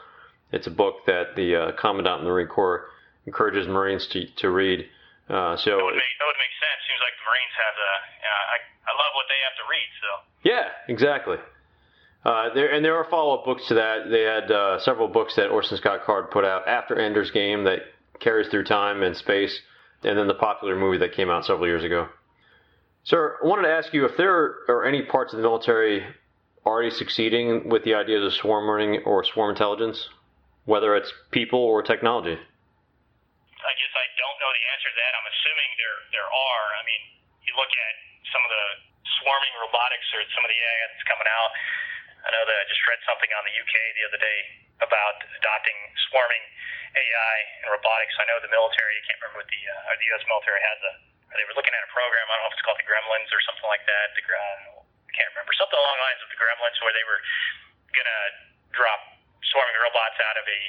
it's 0.56 0.68
a 0.68 0.72
book 0.72 1.06
that 1.06 1.36
the 1.36 1.56
uh, 1.56 1.72
commandant 1.74 2.20
in 2.20 2.26
the 2.26 2.32
marine 2.32 2.48
corps 2.48 2.88
encourages 3.26 3.68
marines 3.68 4.08
to, 4.08 4.26
to 4.38 4.50
read. 4.50 4.88
Uh, 5.28 5.58
so 5.58 5.76
that 5.76 5.84
would, 5.84 6.00
make, 6.00 6.16
that 6.16 6.28
would 6.32 6.40
make 6.40 6.55
like 7.06 7.16
the 7.22 7.26
Marines 7.30 7.56
have 7.62 7.76
the. 7.78 7.92
Uh, 8.26 8.54
I 8.54 8.58
I 8.90 8.92
love 8.98 9.14
what 9.14 9.28
they 9.30 9.40
have 9.46 9.56
to 9.62 9.66
read. 9.70 9.90
So. 10.02 10.10
Yeah, 10.42 10.66
exactly. 10.90 11.38
Uh, 12.26 12.54
there 12.54 12.74
and 12.74 12.84
there 12.84 12.98
are 12.98 13.06
follow-up 13.06 13.46
books 13.46 13.68
to 13.70 13.76
that. 13.76 14.10
They 14.10 14.26
had 14.26 14.50
uh, 14.50 14.80
several 14.80 15.08
books 15.08 15.36
that 15.38 15.50
Orson 15.50 15.78
Scott 15.78 16.02
Card 16.06 16.32
put 16.32 16.44
out 16.44 16.68
after 16.68 16.98
Ender's 16.98 17.30
Game 17.30 17.66
that 17.66 17.86
carries 18.20 18.50
through 18.50 18.64
time 18.66 19.04
and 19.04 19.16
space, 19.16 19.62
and 20.04 20.18
then 20.18 20.28
the 20.28 20.34
popular 20.34 20.76
movie 20.76 20.98
that 20.98 21.14
came 21.14 21.30
out 21.30 21.46
several 21.46 21.68
years 21.68 21.84
ago. 21.84 22.08
Sir, 23.04 23.38
I 23.44 23.48
wanted 23.48 23.68
to 23.68 23.74
ask 23.74 23.94
you 23.94 24.06
if 24.06 24.18
there 24.18 24.56
are 24.68 24.86
any 24.86 25.04
parts 25.04 25.34
of 25.34 25.38
the 25.38 25.44
military 25.44 26.04
already 26.66 26.90
succeeding 26.90 27.70
with 27.70 27.84
the 27.84 27.94
ideas 27.94 28.26
of 28.26 28.34
swarm 28.34 28.66
learning 28.66 29.04
or 29.06 29.24
swarm 29.24 29.52
intelligence, 29.52 30.10
whether 30.66 30.96
it's 30.96 31.14
people 31.30 31.60
or 31.60 31.84
technology. 31.84 32.40
I 33.76 33.84
guess 33.84 33.92
I 33.92 34.08
don't 34.16 34.40
know 34.40 34.48
the 34.56 34.66
answer 34.72 34.88
to 34.88 34.96
that. 34.96 35.12
I'm 35.20 35.28
assuming 35.28 35.70
there 35.76 36.00
there 36.16 36.30
are. 36.32 36.66
I 36.80 36.82
mean, 36.88 37.12
you 37.44 37.52
look 37.60 37.68
at 37.68 37.96
some 38.32 38.40
of 38.40 38.48
the 38.48 38.66
swarming 39.20 39.52
robotics 39.60 40.08
or 40.16 40.24
some 40.32 40.48
of 40.48 40.50
the 40.50 40.56
AI 40.56 40.78
that's 40.96 41.04
coming 41.04 41.28
out. 41.28 41.52
I 42.24 42.32
know 42.32 42.40
that 42.48 42.56
I 42.56 42.64
just 42.72 42.80
read 42.88 43.04
something 43.04 43.28
on 43.36 43.44
the 43.44 43.52
UK 43.52 43.76
the 44.00 44.04
other 44.08 44.16
day 44.16 44.40
about 44.80 45.20
adopting 45.28 45.76
swarming 46.08 46.40
AI 46.96 47.36
and 47.60 47.76
robotics. 47.76 48.16
I 48.16 48.32
know 48.32 48.40
the 48.40 48.48
military. 48.48 48.96
I 48.96 49.04
can't 49.12 49.20
remember 49.20 49.44
what 49.44 49.52
the 49.52 49.60
uh, 49.60 49.92
the 50.00 50.08
U.S. 50.16 50.24
military 50.24 50.64
has 50.64 50.80
a. 50.88 50.92
They 51.36 51.44
were 51.44 51.58
looking 51.60 51.76
at 51.76 51.84
a 51.84 51.92
program. 51.92 52.32
I 52.32 52.40
don't 52.40 52.48
know 52.48 52.52
if 52.52 52.56
it's 52.56 52.64
called 52.64 52.80
the 52.80 52.88
Gremlins 52.88 53.28
or 53.36 53.44
something 53.44 53.68
like 53.68 53.84
that. 53.92 54.16
The 54.16 54.24
uh, 54.24 54.88
I 54.88 55.12
can't 55.12 55.36
remember 55.36 55.52
something 55.60 55.76
along 55.76 56.00
the 56.00 56.06
lines 56.16 56.24
of 56.24 56.32
the 56.32 56.40
Gremlins, 56.40 56.80
where 56.80 56.96
they 56.96 57.04
were 57.04 57.20
gonna 57.92 58.24
drop 58.72 59.20
swarming 59.52 59.76
robots 59.84 60.16
out 60.32 60.40
of 60.40 60.48
a, 60.48 60.62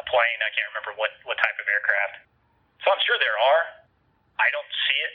a 0.00 0.04
plane. 0.08 0.40
I 0.40 0.48
can't 0.56 0.72
remember 0.72 0.96
what 0.96 1.12
what 1.28 1.36
type 1.36 1.60
of 1.60 1.68
aircraft 1.68 2.24
so 2.84 2.92
I'm 2.92 3.02
sure 3.02 3.16
there 3.18 3.40
are. 3.40 3.62
I 4.38 4.48
don't 4.52 4.72
see 4.86 4.98
it. 5.00 5.14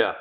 Yeah. 0.00 0.14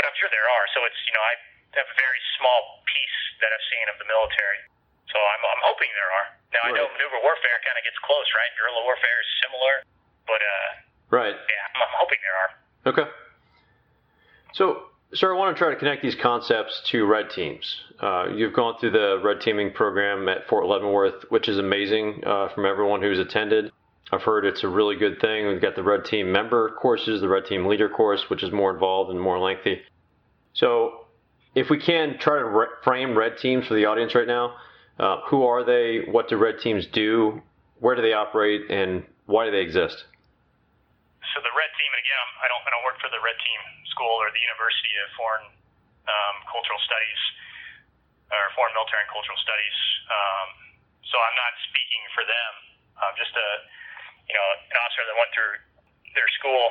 But 0.00 0.04
I'm 0.08 0.16
sure 0.18 0.32
there 0.32 0.48
are. 0.48 0.64
So 0.74 0.82
it's, 0.88 0.98
you 1.06 1.14
know, 1.14 1.22
I 1.22 1.34
have 1.78 1.86
a 1.86 1.98
very 2.00 2.20
small 2.40 2.82
piece 2.88 3.18
that 3.44 3.52
I've 3.52 3.66
seen 3.70 3.86
of 3.92 3.96
the 4.00 4.08
military. 4.08 4.60
So 5.12 5.20
I'm, 5.20 5.42
I'm 5.44 5.62
hoping 5.68 5.90
there 5.94 6.12
are. 6.16 6.26
Now, 6.50 6.60
right. 6.66 6.74
I 6.74 6.78
know 6.80 6.86
maneuver 6.90 7.20
warfare 7.22 7.58
kind 7.62 7.76
of 7.78 7.84
gets 7.86 7.98
close, 8.02 8.26
right? 8.34 8.50
Guerrilla 8.58 8.82
warfare 8.82 9.18
is 9.22 9.30
similar. 9.44 9.74
But, 10.26 10.40
uh, 10.42 10.68
right. 11.14 11.36
Yeah, 11.36 11.62
I'm, 11.76 11.78
I'm 11.84 11.94
hoping 12.00 12.18
there 12.24 12.38
are. 12.40 12.50
Okay. 12.90 13.06
So, 14.58 14.94
Sir, 15.14 15.32
I 15.32 15.38
want 15.38 15.54
to 15.54 15.58
try 15.58 15.70
to 15.70 15.76
connect 15.78 16.02
these 16.02 16.16
concepts 16.20 16.82
to 16.90 17.06
red 17.06 17.30
teams. 17.30 17.62
Uh, 18.00 18.26
you've 18.34 18.52
gone 18.52 18.74
through 18.80 18.90
the 18.90 19.20
red 19.22 19.40
teaming 19.40 19.70
program 19.72 20.28
at 20.28 20.48
Fort 20.48 20.66
Leavenworth, 20.66 21.26
which 21.28 21.48
is 21.48 21.56
amazing 21.56 22.22
uh, 22.26 22.48
from 22.48 22.66
everyone 22.66 23.00
who's 23.00 23.20
attended. 23.20 23.70
I've 24.12 24.22
heard 24.22 24.44
it's 24.44 24.62
a 24.62 24.68
really 24.68 24.96
good 24.96 25.20
thing. 25.20 25.46
We've 25.48 25.62
got 25.62 25.76
the 25.76 25.82
red 25.82 26.04
team 26.04 26.30
member 26.30 26.70
courses, 26.70 27.20
the 27.20 27.28
red 27.28 27.46
team 27.46 27.66
leader 27.66 27.88
course, 27.88 28.28
which 28.28 28.42
is 28.42 28.52
more 28.52 28.72
involved 28.72 29.10
and 29.10 29.20
more 29.20 29.38
lengthy. 29.38 29.82
So, 30.52 31.06
if 31.54 31.70
we 31.70 31.78
can 31.78 32.18
try 32.18 32.38
to 32.38 32.44
re- 32.44 32.74
frame 32.82 33.16
red 33.16 33.38
teams 33.38 33.66
for 33.66 33.74
the 33.74 33.86
audience 33.86 34.14
right 34.14 34.26
now, 34.26 34.56
uh, 34.98 35.22
who 35.26 35.46
are 35.46 35.64
they? 35.64 36.06
What 36.10 36.28
do 36.28 36.36
red 36.36 36.60
teams 36.60 36.86
do? 36.86 37.42
Where 37.80 37.94
do 37.94 38.02
they 38.02 38.12
operate? 38.12 38.70
And 38.70 39.02
why 39.26 39.46
do 39.46 39.50
they 39.50 39.62
exist? 39.62 40.04
So 41.34 41.42
the 41.42 41.54
red 41.56 41.70
team, 41.74 41.90
and 41.90 42.02
again, 42.02 42.26
I 42.38 42.46
don't, 42.46 42.62
I 42.62 42.70
don't 42.70 42.84
work 42.86 42.98
for 43.02 43.10
the 43.10 43.18
red 43.18 43.34
team 43.40 43.60
school 43.90 44.14
or 44.22 44.30
the 44.30 44.42
University 44.42 44.94
of 45.02 45.08
Foreign 45.18 45.48
um, 46.06 46.36
Cultural 46.50 46.78
Studies 46.86 47.22
or 48.30 48.42
Foreign 48.54 48.74
Military 48.74 49.02
and 49.06 49.10
Cultural 49.10 49.38
Studies. 49.42 49.78
Um, 50.10 50.48
so 51.06 51.16
I'm 51.18 51.36
not 51.38 51.54
speaking 51.70 52.02
for 52.14 52.22
them. 52.26 52.52
I'm 52.98 53.16
just 53.18 53.34
a, 53.34 53.48
you 54.28 54.34
know, 54.34 54.46
an 54.56 54.76
officer 54.80 55.04
that 55.06 55.16
went 55.16 55.30
through 55.34 55.54
their 56.16 56.28
school, 56.40 56.64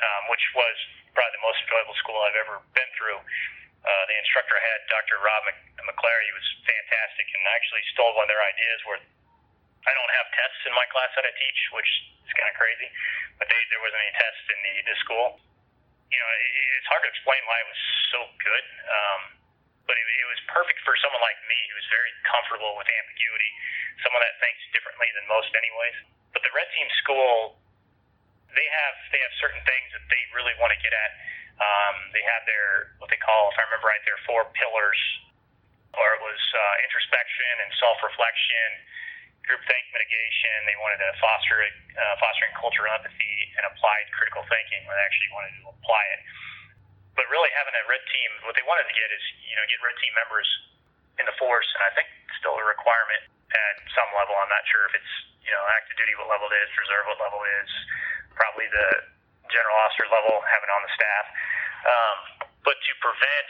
um, 0.00 0.22
which 0.32 0.42
was 0.56 0.76
probably 1.12 1.34
the 1.36 1.44
most 1.44 1.58
enjoyable 1.66 1.96
school 2.00 2.18
I've 2.22 2.38
ever 2.38 2.62
been 2.72 2.90
through. 2.96 3.18
Uh, 3.80 4.04
the 4.12 4.16
instructor 4.20 4.52
I 4.54 4.62
had, 4.62 4.80
Dr. 4.92 5.16
Rob 5.24 5.42
McClary, 5.88 6.28
was 6.36 6.46
fantastic, 6.68 7.26
and 7.32 7.40
I 7.48 7.52
actually 7.56 7.84
stole 7.96 8.12
one 8.12 8.28
of 8.28 8.30
their 8.30 8.44
ideas 8.44 8.78
where 8.84 9.00
I 9.00 9.92
don't 9.96 10.12
have 10.20 10.26
tests 10.36 10.62
in 10.68 10.72
my 10.76 10.84
class 10.92 11.08
that 11.16 11.24
I 11.24 11.32
teach, 11.40 11.60
which 11.72 11.90
is 12.28 12.32
kind 12.36 12.52
of 12.52 12.56
crazy, 12.60 12.88
but 13.40 13.48
they, 13.48 13.56
there 13.72 13.80
wasn't 13.80 14.04
any 14.04 14.14
tests 14.20 14.46
in 14.52 14.58
the, 14.60 14.74
the 14.92 14.96
school 15.00 15.40
you 16.10 16.18
know, 16.18 16.30
it, 16.34 16.66
it's 16.78 16.88
hard 16.90 17.02
to 17.06 17.10
explain 17.10 17.40
why 17.46 17.56
it 17.62 17.68
was 17.70 17.82
so 18.10 18.20
good. 18.42 18.64
Um, 18.84 19.20
but 19.86 19.94
it, 19.94 20.06
it 20.06 20.26
was 20.26 20.38
perfect 20.50 20.78
for 20.86 20.94
someone 21.02 21.22
like 21.22 21.38
me 21.46 21.58
who's 21.74 21.88
very 21.90 22.12
comfortable 22.26 22.74
with 22.78 22.86
ambiguity, 22.86 23.50
someone 24.06 24.22
that 24.22 24.38
thinks 24.42 24.62
differently 24.74 25.08
than 25.18 25.24
most, 25.30 25.50
anyways. 25.54 25.96
The 26.50 26.58
red 26.58 26.66
team 26.74 26.90
school, 26.98 27.62
they 28.50 28.66
have 28.66 28.96
they 29.14 29.22
have 29.22 29.30
certain 29.38 29.62
things 29.62 29.94
that 29.94 30.02
they 30.10 30.18
really 30.34 30.50
want 30.58 30.74
to 30.74 30.80
get 30.82 30.90
at. 30.90 31.12
Um, 31.62 32.10
they 32.10 32.26
have 32.26 32.42
their 32.42 32.98
what 32.98 33.06
they 33.06 33.22
call, 33.22 33.54
if 33.54 33.56
I 33.62 33.70
remember 33.70 33.86
right, 33.86 34.02
their 34.02 34.18
four 34.26 34.50
pillars, 34.58 34.98
or 35.94 36.06
it 36.18 36.22
was 36.26 36.42
uh, 36.50 36.84
introspection 36.90 37.54
and 37.62 37.70
self-reflection, 37.78 38.66
groupthink 39.46 39.94
mitigation. 39.94 40.66
They 40.66 40.74
wanted 40.82 40.98
to 41.06 41.14
foster 41.22 41.62
uh, 41.62 42.18
fostering 42.18 42.50
culture 42.58 42.82
empathy 42.90 43.54
and 43.54 43.70
applied 43.70 44.10
critical 44.10 44.42
thinking. 44.50 44.82
They 44.90 45.04
actually 45.06 45.30
wanted 45.30 45.54
to 45.62 45.70
apply 45.70 46.02
it. 46.18 46.20
But 47.14 47.30
really, 47.30 47.54
having 47.54 47.78
a 47.78 47.84
red 47.86 48.02
team, 48.10 48.30
what 48.42 48.58
they 48.58 48.66
wanted 48.66 48.90
to 48.90 48.96
get 48.98 49.06
is 49.06 49.22
you 49.46 49.54
know 49.54 49.62
get 49.70 49.78
red 49.86 49.94
team 50.02 50.18
members 50.18 50.50
in 51.22 51.30
the 51.30 51.36
force, 51.38 51.70
and 51.78 51.86
I 51.86 51.94
think 51.94 52.10
it's 52.26 52.42
still 52.42 52.58
a 52.58 52.66
requirement 52.66 53.30
at 53.50 53.74
some 53.94 54.10
level. 54.14 54.34
I'm 54.38 54.50
not 54.50 54.64
sure 54.70 54.86
if 54.90 54.94
it's 54.98 55.14
you 55.42 55.52
know 55.52 55.62
active 55.74 55.96
duty 55.98 56.14
what 56.18 56.30
level 56.30 56.46
it 56.50 56.56
is, 56.62 56.70
reserve 56.78 57.04
what 57.10 57.18
level 57.18 57.40
it 57.42 57.52
is, 57.66 57.70
probably 58.34 58.66
the 58.70 58.88
general 59.50 59.76
officer 59.82 60.06
level 60.10 60.38
having 60.46 60.70
on 60.70 60.82
the 60.86 60.92
staff. 60.94 61.26
Um, 61.80 62.18
but 62.62 62.76
to 62.76 62.92
prevent, 63.00 63.48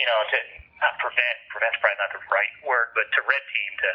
you 0.00 0.06
know, 0.08 0.18
to 0.32 0.38
not 0.80 0.96
prevent, 0.98 1.36
prevent's 1.52 1.78
probably 1.80 2.00
not 2.00 2.12
the 2.12 2.24
right 2.28 2.54
word, 2.66 2.92
but 2.96 3.06
to 3.16 3.20
red 3.24 3.44
team 3.52 3.72
to 3.80 3.90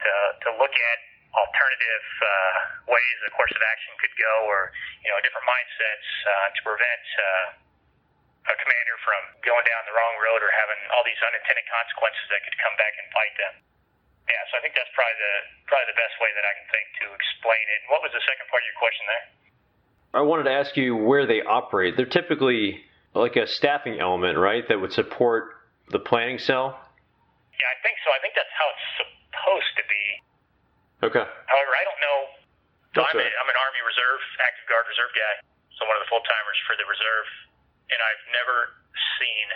to, 0.00 0.12
to 0.48 0.50
look 0.56 0.72
at 0.72 0.98
alternative 1.30 2.06
uh, 2.24 2.56
ways 2.90 3.16
a 3.28 3.30
course 3.36 3.52
of 3.54 3.62
action 3.62 3.92
could 4.02 4.14
go, 4.18 4.34
or 4.50 4.74
you 5.04 5.10
know, 5.12 5.18
different 5.22 5.46
mindsets 5.46 6.08
uh, 6.26 6.48
to 6.56 6.60
prevent 6.66 7.04
uh, 7.20 7.46
a 8.50 8.54
commander 8.56 8.96
from 9.04 9.20
going 9.44 9.62
down 9.68 9.84
the 9.86 9.94
wrong 9.94 10.16
road 10.18 10.40
or 10.40 10.50
having 10.50 10.80
all 10.96 11.04
these 11.04 11.20
unintended 11.20 11.66
consequences 11.68 12.24
that 12.32 12.40
could 12.42 12.56
come 12.58 12.74
back 12.80 12.96
and 12.98 13.06
bite 13.12 13.36
them. 13.36 13.54
Yeah, 14.30 14.42
so 14.46 14.52
I 14.58 14.60
think 14.62 14.78
that's 14.78 14.90
probably 14.94 15.18
the 15.18 15.34
probably 15.66 15.90
the 15.90 15.98
best 15.98 16.14
way 16.22 16.30
that 16.38 16.46
I 16.46 16.52
can 16.54 16.66
think 16.70 16.86
to 17.02 17.06
explain 17.10 17.64
it. 17.66 17.80
What 17.90 18.00
was 18.06 18.14
the 18.14 18.22
second 18.22 18.46
part 18.46 18.62
of 18.62 18.68
your 18.70 18.78
question 18.78 19.04
there? 19.10 19.24
I 20.14 20.22
wanted 20.22 20.46
to 20.46 20.54
ask 20.54 20.78
you 20.78 20.94
where 20.94 21.26
they 21.26 21.42
operate. 21.42 21.98
They're 21.98 22.10
typically 22.10 22.86
like 23.14 23.34
a 23.34 23.46
staffing 23.50 23.98
element, 23.98 24.38
right? 24.38 24.62
That 24.70 24.78
would 24.78 24.94
support 24.94 25.58
the 25.90 25.98
planning 25.98 26.38
cell. 26.38 26.78
Yeah, 27.58 27.70
I 27.74 27.78
think 27.82 27.98
so. 28.06 28.14
I 28.14 28.22
think 28.22 28.38
that's 28.38 28.54
how 28.54 28.66
it's 28.70 28.86
supposed 29.02 29.72
to 29.82 29.84
be. 29.90 30.04
Okay. 31.10 31.26
However, 31.26 31.72
I 31.74 31.84
don't 31.86 32.02
know. 32.02 32.18
So 32.94 33.06
I'm, 33.06 33.14
a, 33.14 33.22
I'm 33.22 33.50
an 33.50 33.58
Army 33.58 33.82
Reserve, 33.86 34.22
active 34.42 34.66
guard 34.66 34.86
reserve 34.90 35.14
guy. 35.14 35.34
So 35.78 35.86
one 35.86 35.94
of 35.94 36.02
the 36.02 36.10
full 36.10 36.22
timers 36.26 36.58
for 36.66 36.74
the 36.74 36.86
reserve, 36.86 37.26
and 37.86 37.98
I've 38.02 38.24
never 38.34 38.56
seen 39.18 39.46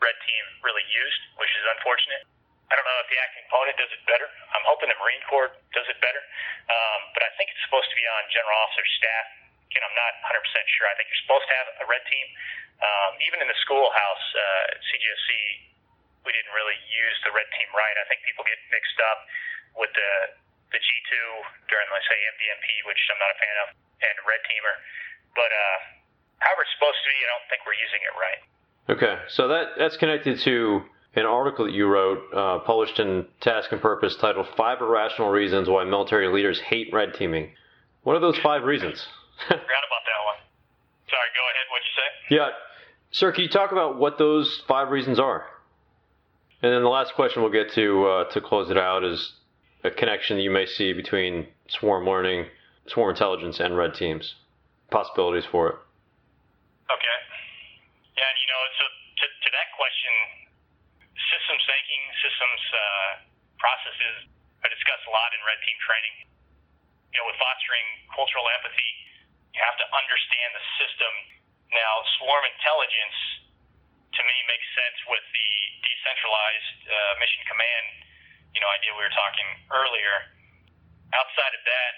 red 0.00 0.16
team 0.28 0.44
really 0.60 0.84
used, 0.92 1.22
which 1.40 1.48
is 1.56 1.64
unfortunate. 1.72 2.22
I 2.66 2.72
don't 2.74 2.86
know 2.86 2.98
if 2.98 3.08
the 3.10 3.18
acting 3.22 3.46
component 3.46 3.78
does 3.78 3.92
it 3.94 4.02
better. 4.10 4.26
I'm 4.54 4.66
hoping 4.66 4.90
the 4.90 4.98
Marine 4.98 5.22
Corps 5.30 5.54
does 5.70 5.86
it 5.86 5.98
better, 6.02 6.22
um, 6.66 7.00
but 7.14 7.22
I 7.22 7.30
think 7.38 7.54
it's 7.54 7.62
supposed 7.62 7.86
to 7.86 7.96
be 7.96 8.02
on 8.02 8.22
general 8.34 8.56
officer 8.66 8.86
staff. 8.98 9.26
Again, 9.70 9.82
I'm 9.86 9.94
not 9.98 10.12
100% 10.34 10.42
sure. 10.74 10.86
I 10.90 10.94
think 10.98 11.06
you're 11.10 11.24
supposed 11.26 11.46
to 11.46 11.54
have 11.54 11.68
a 11.82 11.86
red 11.86 12.02
team. 12.10 12.26
Um, 12.82 13.12
even 13.22 13.38
in 13.40 13.48
the 13.48 13.58
schoolhouse 13.62 14.26
uh, 14.34 14.74
at 14.74 14.78
CGSC, 14.82 15.30
we 16.26 16.34
didn't 16.34 16.54
really 16.54 16.76
use 16.90 17.16
the 17.22 17.30
red 17.30 17.46
team 17.54 17.70
right. 17.70 17.96
I 18.02 18.04
think 18.10 18.26
people 18.26 18.42
get 18.42 18.58
mixed 18.74 18.98
up 18.98 19.18
with 19.78 19.92
the 19.94 20.12
the 20.74 20.82
G2 20.82 21.14
during, 21.70 21.86
let's 21.94 22.06
say, 22.10 22.18
MDMP, 22.18 22.66
which 22.90 22.98
I'm 23.14 23.20
not 23.22 23.30
a 23.30 23.38
fan 23.38 23.56
of, 23.62 23.68
and 24.02 24.16
red 24.26 24.42
teamer. 24.50 24.74
But 25.38 25.50
uh, 25.54 25.78
however 26.42 26.66
it's 26.66 26.74
supposed 26.74 26.98
to 27.06 27.08
be, 27.08 27.18
I 27.22 27.28
don't 27.30 27.46
think 27.46 27.62
we're 27.62 27.78
using 27.78 28.02
it 28.02 28.14
right. 28.18 28.40
Okay, 28.86 29.14
so 29.30 29.46
that 29.46 29.78
that's 29.78 29.96
connected 29.96 30.38
to 30.46 30.82
an 31.16 31.24
article 31.24 31.64
that 31.64 31.72
you 31.72 31.86
wrote, 31.86 32.18
uh, 32.32 32.58
published 32.60 33.00
in 33.00 33.26
Task 33.40 33.72
and 33.72 33.80
Purpose, 33.80 34.14
titled 34.16 34.46
Five 34.56 34.82
Irrational 34.82 35.30
Reasons 35.30 35.68
Why 35.68 35.84
Military 35.84 36.28
Leaders 36.28 36.60
Hate 36.60 36.92
Red 36.92 37.14
Teaming. 37.14 37.52
What 38.02 38.16
are 38.16 38.20
those 38.20 38.38
five 38.38 38.64
reasons? 38.64 39.04
Forgot 39.48 39.56
about 39.56 40.04
that 40.04 40.20
one. 40.26 40.38
Sorry, 41.08 41.28
go 41.34 41.42
ahead. 41.50 41.66
What'd 41.72 41.86
you 41.86 41.96
say? 41.96 42.36
Yeah. 42.36 42.50
Sir, 43.12 43.32
can 43.32 43.44
you 43.44 43.48
talk 43.48 43.72
about 43.72 43.98
what 43.98 44.18
those 44.18 44.62
five 44.68 44.90
reasons 44.90 45.18
are? 45.18 45.46
And 46.62 46.72
then 46.72 46.82
the 46.82 46.88
last 46.88 47.14
question 47.14 47.42
we'll 47.42 47.52
get 47.52 47.72
to 47.72 48.06
uh, 48.06 48.24
to 48.32 48.40
close 48.40 48.70
it 48.70 48.76
out 48.76 49.02
is 49.02 49.32
a 49.84 49.90
connection 49.90 50.38
you 50.38 50.50
may 50.50 50.66
see 50.66 50.92
between 50.92 51.46
swarm 51.68 52.04
learning, 52.04 52.46
swarm 52.86 53.10
intelligence, 53.10 53.58
and 53.60 53.76
red 53.76 53.94
teams. 53.94 54.34
Possibilities 54.90 55.48
for 55.50 55.68
it. 55.68 55.76
Okay. 56.92 57.18
Yeah, 58.16 58.28
and 58.28 58.38
you 58.40 58.48
know, 58.52 58.60
so 58.78 58.84
to, 58.86 59.26
to 59.26 59.48
that 59.50 59.68
question, 59.74 60.46
systems 61.96 62.26
systems 62.36 62.62
uh, 62.72 63.10
processes 63.56 64.16
are 64.64 64.70
discussed 64.72 65.04
a 65.08 65.12
lot 65.12 65.30
in 65.32 65.40
red 65.44 65.60
team 65.64 65.78
training. 65.84 66.16
You 67.12 67.22
know, 67.22 67.26
with 67.30 67.38
fostering 67.40 67.86
cultural 68.12 68.44
empathy, 68.60 68.90
you 69.56 69.60
have 69.64 69.78
to 69.80 69.86
understand 69.88 70.50
the 70.52 70.64
system. 70.76 71.12
Now, 71.72 71.92
swarm 72.20 72.44
intelligence 72.44 73.18
to 74.12 74.22
me 74.24 74.36
makes 74.48 74.68
sense 74.76 74.98
with 75.08 75.24
the 75.32 75.50
decentralized 75.84 76.78
uh, 76.88 77.12
mission 77.20 77.42
command, 77.48 77.86
you 78.52 78.60
know, 78.60 78.68
idea 78.72 78.92
we 78.96 79.04
were 79.04 79.16
talking 79.16 79.48
earlier. 79.72 80.14
Outside 81.12 81.52
of 81.56 81.62
that, 81.64 81.92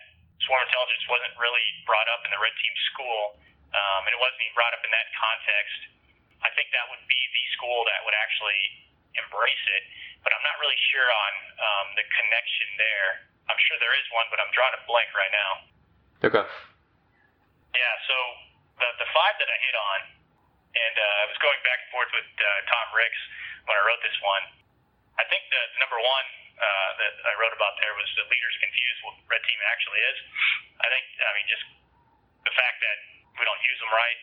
swarm 0.47 0.63
intelligence 0.67 1.05
wasn't 1.11 1.35
really 1.39 1.67
brought 1.87 2.07
up 2.11 2.23
in 2.27 2.31
the 2.31 2.41
red 2.43 2.55
team 2.59 2.75
school, 2.95 3.43
um, 3.75 4.01
and 4.07 4.13
it 4.15 4.21
wasn't 4.23 4.41
even 4.47 4.55
brought 4.55 4.75
up 4.75 4.83
in 4.83 4.91
that 4.95 5.09
context. 5.19 5.79
I 6.43 6.51
think 6.55 6.71
that 6.71 6.87
would 6.91 7.03
be 7.11 7.21
the 7.35 7.45
school 7.59 7.83
that 7.91 8.07
would 8.07 8.15
actually 8.15 8.88
embrace 9.27 9.65
it, 9.79 9.83
but 10.23 10.31
I'm 10.31 10.45
not 10.45 10.57
really 10.63 10.79
sure 10.93 11.09
on 11.09 11.33
um, 11.59 11.87
the 11.99 12.05
connection 12.07 12.69
there. 12.79 13.11
I'm 13.49 13.61
sure 13.67 13.77
there 13.81 13.97
is 13.97 14.07
one, 14.13 14.29
but 14.29 14.39
I'm 14.39 14.53
drawing 14.53 14.77
a 14.77 14.83
blank 14.85 15.11
right 15.17 15.33
now. 15.33 15.51
Okay. 16.29 16.45
Yeah, 17.75 17.95
so 18.07 18.17
the 18.79 18.89
the 19.03 19.09
five 19.15 19.35
that 19.39 19.49
I 19.49 19.59
hit 19.63 19.77
on 19.77 20.01
and 20.79 20.95
uh, 20.99 21.23
I 21.23 21.25
was 21.31 21.39
going 21.41 21.59
back 21.65 21.79
and 21.87 21.91
forth 21.91 22.11
with 22.13 22.29
uh, 22.29 22.47
Tom 22.69 22.87
Ricks 22.93 23.21
when 23.67 23.75
I 23.75 23.83
wrote 23.89 24.03
this 24.05 24.19
one. 24.21 24.45
I 25.19 25.25
think 25.27 25.49
the, 25.51 25.63
the 25.75 25.79
number 25.83 25.99
one 25.99 26.27
uh, 26.59 26.91
that 27.03 27.15
I 27.27 27.35
wrote 27.41 27.55
about 27.55 27.79
there 27.83 27.95
was 27.99 28.09
the 28.15 28.27
leaders 28.31 28.55
confused 28.63 28.99
what 29.07 29.17
red 29.27 29.43
team 29.43 29.61
actually 29.71 30.01
is. 30.15 30.19
I 30.79 30.87
think, 30.91 31.05
I 31.19 31.31
mean, 31.35 31.47
just 31.51 31.65
the 32.47 32.55
fact 32.55 32.79
that 32.83 32.99
we 33.39 33.43
don't 33.47 33.63
use 33.67 33.79
them 33.83 33.91
right. 33.91 34.19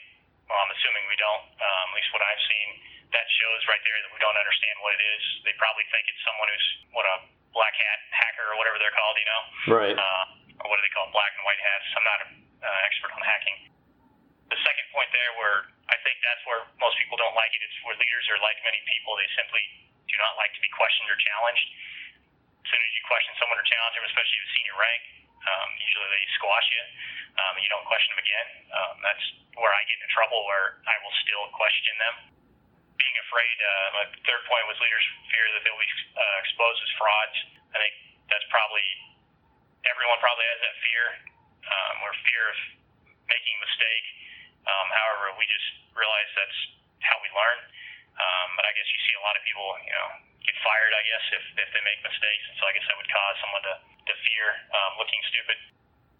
Well, 0.48 0.60
I'm 0.62 0.72
assuming 0.72 1.04
we 1.10 1.18
don't. 1.18 1.46
Um, 1.58 1.86
at 1.92 1.96
least 1.98 2.12
what 2.14 2.22
I've 2.22 2.44
seen, 2.46 2.68
that 3.14 3.28
shows 3.30 3.62
right 3.70 3.82
there 3.86 3.98
that 4.02 4.12
we 4.14 4.20
don't 4.22 4.38
understand 4.38 4.76
what 4.82 4.94
it 4.98 5.02
is. 5.02 5.24
They 5.46 5.54
probably 5.60 5.86
think 5.94 6.10
it's 6.10 6.22
someone 6.26 6.50
who's 6.50 6.68
what 6.96 7.06
a 7.06 7.16
black 7.56 7.76
hat 7.76 8.00
hacker 8.12 8.46
or 8.52 8.56
whatever 8.60 8.76
they're 8.82 8.94
called, 8.94 9.16
you 9.16 9.28
know? 9.28 9.42
Right. 9.80 9.96
Uh, 9.96 10.24
or 10.60 10.66
what 10.72 10.78
do 10.80 10.84
they 10.84 10.92
call 10.92 11.08
black 11.16 11.32
and 11.36 11.44
white 11.48 11.60
hats? 11.60 11.88
I'm 11.96 12.08
not 12.08 12.20
an 12.28 12.32
uh, 12.60 12.88
expert 12.88 13.12
on 13.16 13.22
hacking. 13.24 13.72
The 14.52 14.60
second 14.62 14.86
point 14.94 15.10
there, 15.10 15.32
where 15.42 15.58
I 15.90 15.98
think 16.06 16.22
that's 16.22 16.44
where 16.46 16.62
most 16.78 16.96
people 17.02 17.18
don't 17.18 17.34
like 17.34 17.50
it. 17.54 17.62
It's 17.66 17.78
where 17.82 17.98
leaders 17.98 18.26
are 18.30 18.38
like 18.46 18.62
many 18.62 18.78
people; 18.86 19.18
they 19.18 19.26
simply 19.34 19.64
do 20.06 20.16
not 20.22 20.38
like 20.38 20.54
to 20.54 20.62
be 20.62 20.70
questioned 20.70 21.10
or 21.10 21.18
challenged. 21.18 21.66
As 22.62 22.68
soon 22.70 22.82
as 22.82 22.92
you 22.94 23.04
question 23.10 23.34
someone 23.42 23.58
or 23.58 23.66
challenge 23.66 23.94
them, 23.98 24.06
especially 24.06 24.38
at 24.38 24.46
a 24.46 24.52
senior 24.54 24.78
rank, 24.78 25.02
um, 25.50 25.70
usually 25.82 26.10
they 26.14 26.26
squash 26.38 26.68
you, 26.70 26.84
um, 27.42 27.52
and 27.58 27.62
you 27.66 27.72
don't 27.74 27.86
question 27.90 28.10
them 28.14 28.22
again. 28.22 28.48
Um, 28.70 28.94
that's 29.02 29.26
where 29.58 29.74
I 29.74 29.82
get 29.90 29.98
into 29.98 30.10
trouble, 30.14 30.46
where 30.46 30.82
I 30.86 30.96
will 31.02 31.16
still 31.26 31.46
question 31.58 31.94
them. 31.98 32.16
Being 33.16 33.24
afraid. 33.32 33.58
Uh, 33.64 33.88
my 33.96 34.06
third 34.28 34.44
point 34.44 34.68
was 34.68 34.76
leaders 34.84 35.06
fear 35.32 35.48
that 35.56 35.64
they'll 35.64 35.80
be 35.80 35.94
uh, 36.20 36.44
exposed 36.44 36.80
as 36.84 36.92
frauds. 37.00 37.38
I 37.72 37.80
think 37.80 37.96
that's 38.28 38.44
probably 38.52 38.84
everyone 39.88 40.20
probably 40.20 40.44
has 40.52 40.60
that 40.60 40.76
fear 40.84 41.06
um, 41.64 41.96
or 42.04 42.12
fear 42.28 42.44
of 42.52 42.60
making 43.32 43.56
a 43.56 43.62
mistake. 43.64 44.06
Um, 44.68 44.88
however, 44.92 45.32
we 45.40 45.48
just 45.48 45.96
realize 45.96 46.28
that's 46.36 46.60
how 47.08 47.16
we 47.24 47.32
learn. 47.32 47.60
Um, 48.20 48.48
but 48.60 48.68
I 48.68 48.76
guess 48.76 48.88
you 48.92 49.00
see 49.08 49.16
a 49.16 49.24
lot 49.24 49.40
of 49.40 49.44
people, 49.48 49.64
you 49.88 49.96
know, 49.96 50.08
get 50.44 50.56
fired. 50.60 50.92
I 50.92 51.04
guess 51.08 51.24
if 51.40 51.44
if 51.56 51.70
they 51.72 51.84
make 51.88 52.04
mistakes, 52.04 52.44
and 52.52 52.56
so 52.60 52.68
I 52.68 52.76
guess 52.76 52.84
that 52.92 53.00
would 53.00 53.08
cause 53.08 53.36
someone 53.40 53.64
to 53.64 53.76
to 53.80 54.14
fear 54.28 54.48
um, 54.76 55.00
looking 55.00 55.24
stupid. 55.32 55.56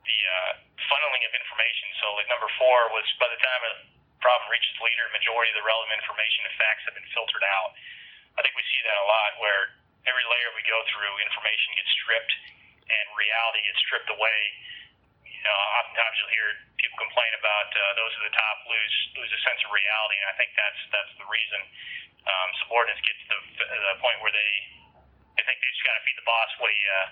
The 0.08 0.20
uh, 0.32 0.52
funneling 0.88 1.28
of 1.28 1.34
information. 1.36 1.92
So 2.00 2.16
like 2.16 2.30
number 2.32 2.48
four 2.56 2.88
was 2.96 3.04
by 3.20 3.28
the 3.28 3.40
time 3.42 3.62
a 3.68 3.74
problem 4.26 4.50
reaches 4.50 4.74
the 4.74 4.84
leader, 4.90 5.06
majority 5.14 5.54
of 5.54 5.62
the 5.62 5.68
relevant 5.70 6.02
information 6.02 6.42
and 6.50 6.54
facts 6.58 6.82
have 6.90 6.98
been 6.98 7.06
filtered 7.14 7.46
out. 7.46 7.78
I 8.34 8.42
think 8.42 8.58
we 8.58 8.66
see 8.66 8.82
that 8.82 8.98
a 8.98 9.06
lot 9.06 9.38
where 9.38 9.78
every 10.10 10.26
layer 10.26 10.50
we 10.58 10.66
go 10.66 10.82
through, 10.90 11.14
information 11.22 11.78
gets 11.78 11.94
stripped 12.02 12.34
and 12.90 13.06
reality 13.14 13.62
gets 13.70 13.78
stripped 13.86 14.10
away. 14.10 14.40
You 15.30 15.42
know, 15.46 15.58
oftentimes 15.78 16.18
you'll 16.18 16.34
hear 16.34 16.50
people 16.82 16.98
complain 16.98 17.38
about 17.38 17.70
uh, 17.70 17.82
those 18.02 18.14
at 18.18 18.24
the 18.26 18.34
top 18.34 18.66
lose 18.66 18.96
lose 19.14 19.30
a 19.30 19.42
sense 19.46 19.62
of 19.62 19.70
reality, 19.70 20.18
and 20.18 20.30
I 20.34 20.36
think 20.42 20.50
that's 20.58 20.82
that's 20.90 21.14
the 21.22 21.28
reason 21.30 21.62
um, 22.26 22.50
subordinates 22.66 23.02
get 23.06 23.18
to 23.30 23.38
the, 23.62 23.66
the 23.70 23.96
point 24.02 24.18
where 24.26 24.34
they 24.34 24.52
they 25.38 25.46
think 25.46 25.62
they 25.62 25.70
just 25.70 25.86
got 25.86 26.02
to 26.02 26.04
feed 26.06 26.18
the 26.18 26.26
boss 26.26 26.50
what 26.58 26.74
he 26.74 26.82
uh, 26.82 27.08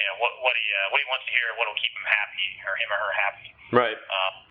you 0.00 0.04
know 0.08 0.16
what 0.24 0.32
what 0.40 0.56
he 0.56 0.64
uh, 0.72 0.88
what 0.88 1.04
he 1.04 1.06
wants 1.12 1.28
to 1.28 1.32
hear, 1.36 1.52
what 1.60 1.68
will 1.68 1.76
keep 1.76 1.92
him 1.92 2.08
happy 2.08 2.48
or 2.64 2.72
him 2.80 2.88
or 2.88 2.98
her 3.00 3.12
happy. 3.12 3.48
Right. 3.76 4.00
That 4.00 4.45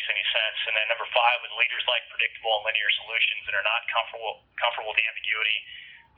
makes 0.00 0.16
any 0.16 0.24
sense. 0.32 0.58
And 0.64 0.72
then 0.80 0.88
number 0.88 1.04
five, 1.12 1.44
with 1.44 1.52
leaders 1.60 1.84
like 1.84 2.08
predictable 2.08 2.56
and 2.56 2.72
linear 2.72 2.88
solutions 3.04 3.44
that 3.44 3.52
are 3.52 3.66
not 3.68 3.84
comfortable 3.92 4.48
comfortable 4.56 4.96
with 4.96 5.00
ambiguity. 5.04 5.60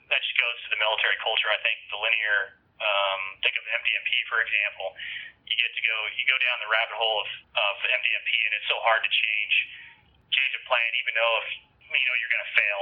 That 0.06 0.22
just 0.22 0.38
goes 0.38 0.54
to 0.62 0.68
the 0.70 0.78
military 0.78 1.18
culture. 1.18 1.50
I 1.50 1.58
think 1.66 1.82
the 1.90 1.98
linear 1.98 2.62
um, 2.78 3.42
think 3.42 3.58
of 3.58 3.66
MDMP 3.66 4.10
for 4.30 4.38
example. 4.38 4.94
You 5.50 5.58
get 5.58 5.74
to 5.74 5.82
go 5.82 5.96
you 6.14 6.22
go 6.30 6.38
down 6.38 6.62
the 6.62 6.70
rabbit 6.70 6.94
hole 6.94 7.26
of, 7.26 7.30
of 7.58 7.74
MDMP, 7.90 8.30
and 8.46 8.52
it's 8.54 8.70
so 8.70 8.78
hard 8.86 9.02
to 9.02 9.10
change 9.10 9.54
change 10.30 10.54
a 10.54 10.62
plan, 10.70 10.90
even 11.02 11.18
though 11.18 11.34
if 11.42 11.48
you 11.90 12.06
know 12.06 12.16
you're 12.22 12.30
going 12.30 12.46
to 12.46 12.54
fail. 12.54 12.80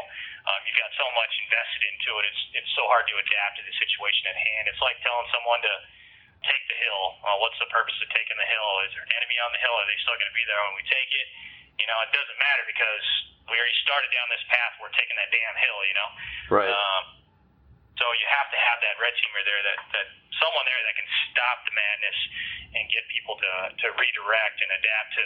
Um, 0.52 0.60
you've 0.68 0.76
got 0.76 0.92
so 1.00 1.08
much 1.16 1.32
invested 1.48 1.82
into 1.96 2.10
it. 2.20 2.24
It's 2.28 2.42
it's 2.60 2.72
so 2.76 2.84
hard 2.92 3.08
to 3.08 3.16
adapt 3.16 3.56
to 3.56 3.64
the 3.64 3.72
situation 3.80 4.28
at 4.28 4.36
hand. 4.36 4.68
It's 4.68 4.84
like 4.84 5.00
telling 5.00 5.28
someone 5.32 5.64
to 5.64 5.74
take 6.44 6.64
the 6.68 6.78
hill. 6.78 7.02
Well, 7.24 7.38
what's 7.44 7.58
the 7.60 7.68
purpose 7.68 7.96
of 8.00 8.08
taking 8.12 8.36
the 8.36 8.48
hill? 8.48 8.68
Is 8.88 8.92
there 8.96 9.04
an 9.04 9.12
enemy 9.16 9.36
on 9.44 9.50
the 9.52 9.60
hill? 9.60 9.74
Are 9.76 9.88
they 9.88 9.98
still 10.00 10.16
going 10.16 10.30
to 10.30 10.36
be 10.36 10.44
there 10.48 10.60
when 10.70 10.76
we 10.76 10.84
take 10.88 11.10
it? 11.12 11.26
You 11.80 11.86
know, 11.88 11.96
it 12.04 12.12
doesn't 12.12 12.38
matter 12.40 12.64
because 12.68 13.06
we 13.48 13.56
already 13.56 13.76
started 13.84 14.10
down 14.12 14.28
this 14.28 14.44
path. 14.48 14.76
We're 14.80 14.92
taking 14.92 15.16
that 15.16 15.32
damn 15.32 15.56
hill. 15.56 15.80
You 15.84 15.96
know. 15.96 16.08
Right. 16.60 16.72
Um, 16.72 17.02
so 17.96 18.04
you 18.16 18.26
have 18.28 18.48
to 18.52 18.58
have 18.60 18.78
that 18.80 18.96
red 18.96 19.12
teamer 19.16 19.42
there, 19.44 19.60
that 19.64 19.80
that 19.96 20.06
someone 20.40 20.64
there 20.64 20.80
that 20.88 20.96
can 20.96 21.08
stop 21.32 21.58
the 21.68 21.74
madness 21.76 22.18
and 22.76 22.84
get 22.88 23.04
people 23.12 23.36
to 23.40 23.52
to 23.80 23.86
redirect 23.96 24.56
and 24.60 24.70
adapt 24.76 25.08
to 25.16 25.24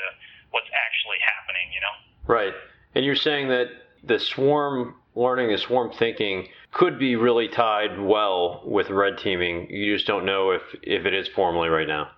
what's 0.55 0.71
actually 0.75 1.19
happening. 1.23 1.71
You 1.75 1.83
know. 1.83 1.95
Right. 2.27 2.55
And 2.95 3.03
you're 3.03 3.19
saying 3.19 3.51
that 3.51 3.71
the 4.07 4.19
swarm 4.19 4.95
learning, 5.15 5.51
the 5.51 5.59
swarm 5.59 5.91
thinking, 5.95 6.49
could 6.75 6.99
be 6.99 7.15
really 7.15 7.47
tied 7.47 8.03
well 8.03 8.59
with 8.67 8.91
red 8.91 9.15
teaming. 9.23 9.71
You 9.71 9.95
just 9.95 10.11
don't 10.11 10.27
know 10.27 10.51
if, 10.51 10.67
if 10.83 11.07
it 11.07 11.15
is 11.15 11.31
formally 11.31 11.71
right 11.71 11.87
now. 11.87 12.11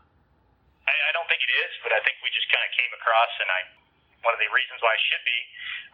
I, 0.88 0.94
I 0.96 1.10
don't 1.12 1.28
think 1.28 1.44
it 1.44 1.52
is, 1.52 1.72
but 1.84 1.92
I 1.92 2.00
think 2.00 2.16
we 2.24 2.32
just 2.32 2.48
kind 2.48 2.64
of 2.64 2.72
came 2.72 2.88
across, 2.96 3.32
and 3.44 3.48
I 3.52 3.60
one 4.24 4.34
of 4.34 4.42
the 4.42 4.50
reasons 4.50 4.82
why 4.82 4.90
it 4.90 5.02
should 5.06 5.22
be 5.22 5.38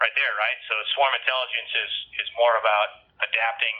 right 0.00 0.14
there, 0.16 0.32
right? 0.40 0.56
So 0.70 0.72
swarm 0.96 1.12
intelligence 1.12 1.68
is 1.74 1.92
is 2.22 2.28
more 2.38 2.54
about 2.56 3.04
adapting. 3.20 3.76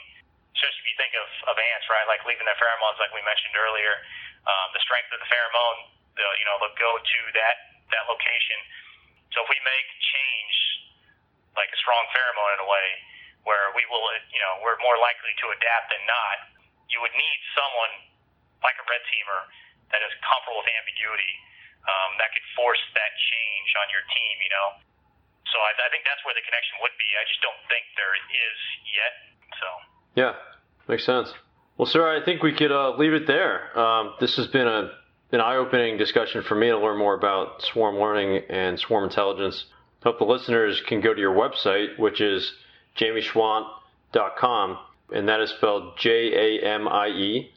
Especially 0.53 0.85
if 0.85 0.87
you 0.93 0.97
think 1.01 1.17
of, 1.17 1.25
of 1.49 1.55
ants, 1.57 1.89
right? 1.89 2.05
Like 2.05 2.21
leaving 2.29 2.45
their 2.45 2.59
pheromones, 2.61 3.01
like 3.01 3.09
we 3.09 3.25
mentioned 3.25 3.57
earlier. 3.57 4.05
Um, 4.45 4.69
the 4.77 4.83
strength 4.85 5.09
of 5.09 5.17
the 5.17 5.25
pheromone, 5.25 5.89
the, 6.13 6.27
you 6.37 6.45
know, 6.45 6.61
they'll 6.61 6.77
go 6.77 6.93
to 6.99 7.19
that 7.39 7.55
that 7.89 8.05
location. 8.05 8.59
So 9.33 9.41
if 9.41 9.49
we 9.49 9.57
make 9.63 9.87
change 9.97 10.55
like 11.57 11.71
a 11.71 11.79
strong 11.81 12.03
pheromone 12.13 12.59
in 12.59 12.61
a 12.61 12.69
way 12.69 12.87
where 13.43 13.71
we 13.75 13.83
will, 13.91 14.03
you 14.31 14.41
know, 14.41 14.63
we're 14.63 14.79
more 14.79 14.95
likely 14.99 15.31
to 15.43 15.45
adapt 15.51 15.91
than 15.91 16.03
not. 16.07 16.37
You 16.87 17.03
would 17.03 17.13
need 17.15 17.39
someone 17.55 17.93
like 18.63 18.75
a 18.79 18.85
red 18.87 19.03
teamer 19.11 19.41
that 19.91 20.01
is 20.03 20.13
comfortable 20.23 20.63
with 20.63 20.69
ambiguity 20.71 21.33
um, 21.83 22.15
that 22.19 22.31
could 22.31 22.47
force 22.55 22.81
that 22.95 23.11
change 23.15 23.69
on 23.83 23.87
your 23.91 24.03
team, 24.07 24.35
you 24.39 24.51
know. 24.51 24.67
So 25.51 25.59
I, 25.59 25.71
I 25.75 25.87
think 25.91 26.07
that's 26.07 26.23
where 26.23 26.33
the 26.33 26.45
connection 26.47 26.79
would 26.81 26.95
be. 26.95 27.09
I 27.19 27.23
just 27.27 27.41
don't 27.43 27.63
think 27.67 27.83
there 27.99 28.15
is 28.15 28.57
yet. 28.87 29.13
So. 29.59 29.67
Yeah, 30.15 30.33
makes 30.87 31.03
sense. 31.03 31.29
Well, 31.75 31.89
sir, 31.89 32.07
I 32.07 32.23
think 32.23 32.41
we 32.41 32.55
could 32.55 32.71
uh, 32.71 32.95
leave 32.95 33.13
it 33.13 33.27
there. 33.27 33.75
Um, 33.77 34.15
this 34.19 34.37
has 34.37 34.47
been 34.47 34.67
a 34.67 35.03
an 35.33 35.41
eye-opening 35.41 35.97
discussion 35.97 36.43
for 36.43 36.53
me 36.53 36.67
to 36.67 36.77
learn 36.77 36.99
more 36.99 37.15
about 37.15 37.63
swarm 37.63 37.95
learning 37.95 38.43
and 38.49 38.79
swarm 38.79 39.03
intelligence. 39.03 39.65
Hope 40.03 40.19
the 40.19 40.25
listeners 40.25 40.79
can 40.87 41.01
go 41.01 41.11
to 41.11 41.19
your 41.19 41.33
website, 41.33 41.97
which 41.97 42.21
is 42.21 42.53
jamieschwandt.com, 42.97 44.77
and 45.13 45.27
that 45.27 45.41
is 45.41 45.51
spelled 45.51 45.97
J 45.97 46.59
A 46.59 46.65
M 46.75 46.87
I 46.87 47.07
E 47.07 47.51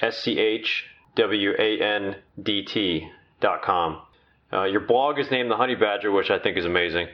S 0.00 0.18
C 0.18 0.38
H 0.38 0.84
W 1.16 1.52
A 1.58 1.80
N 1.80 2.16
D 2.42 2.64
T.com. 2.64 4.02
Uh, 4.52 4.64
your 4.64 4.80
blog 4.80 5.18
is 5.18 5.30
named 5.30 5.50
The 5.50 5.56
Honey 5.56 5.74
Badger, 5.74 6.10
which 6.10 6.30
I 6.30 6.38
think 6.38 6.56
is 6.56 6.64
amazing. 6.64 7.08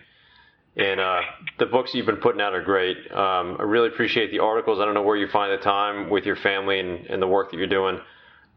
And 0.76 1.00
uh, 1.00 1.20
the 1.58 1.66
books 1.66 1.94
you've 1.94 2.06
been 2.06 2.16
putting 2.16 2.40
out 2.40 2.52
are 2.52 2.62
great. 2.62 2.96
Um, 3.12 3.56
I 3.58 3.62
really 3.62 3.88
appreciate 3.88 4.30
the 4.30 4.40
articles. 4.40 4.80
I 4.80 4.84
don't 4.84 4.94
know 4.94 5.02
where 5.02 5.16
you 5.16 5.28
find 5.28 5.52
the 5.52 5.62
time 5.62 6.10
with 6.10 6.24
your 6.24 6.36
family 6.36 6.80
and, 6.80 7.06
and 7.06 7.22
the 7.22 7.28
work 7.28 7.50
that 7.50 7.58
you're 7.58 7.66
doing 7.66 8.00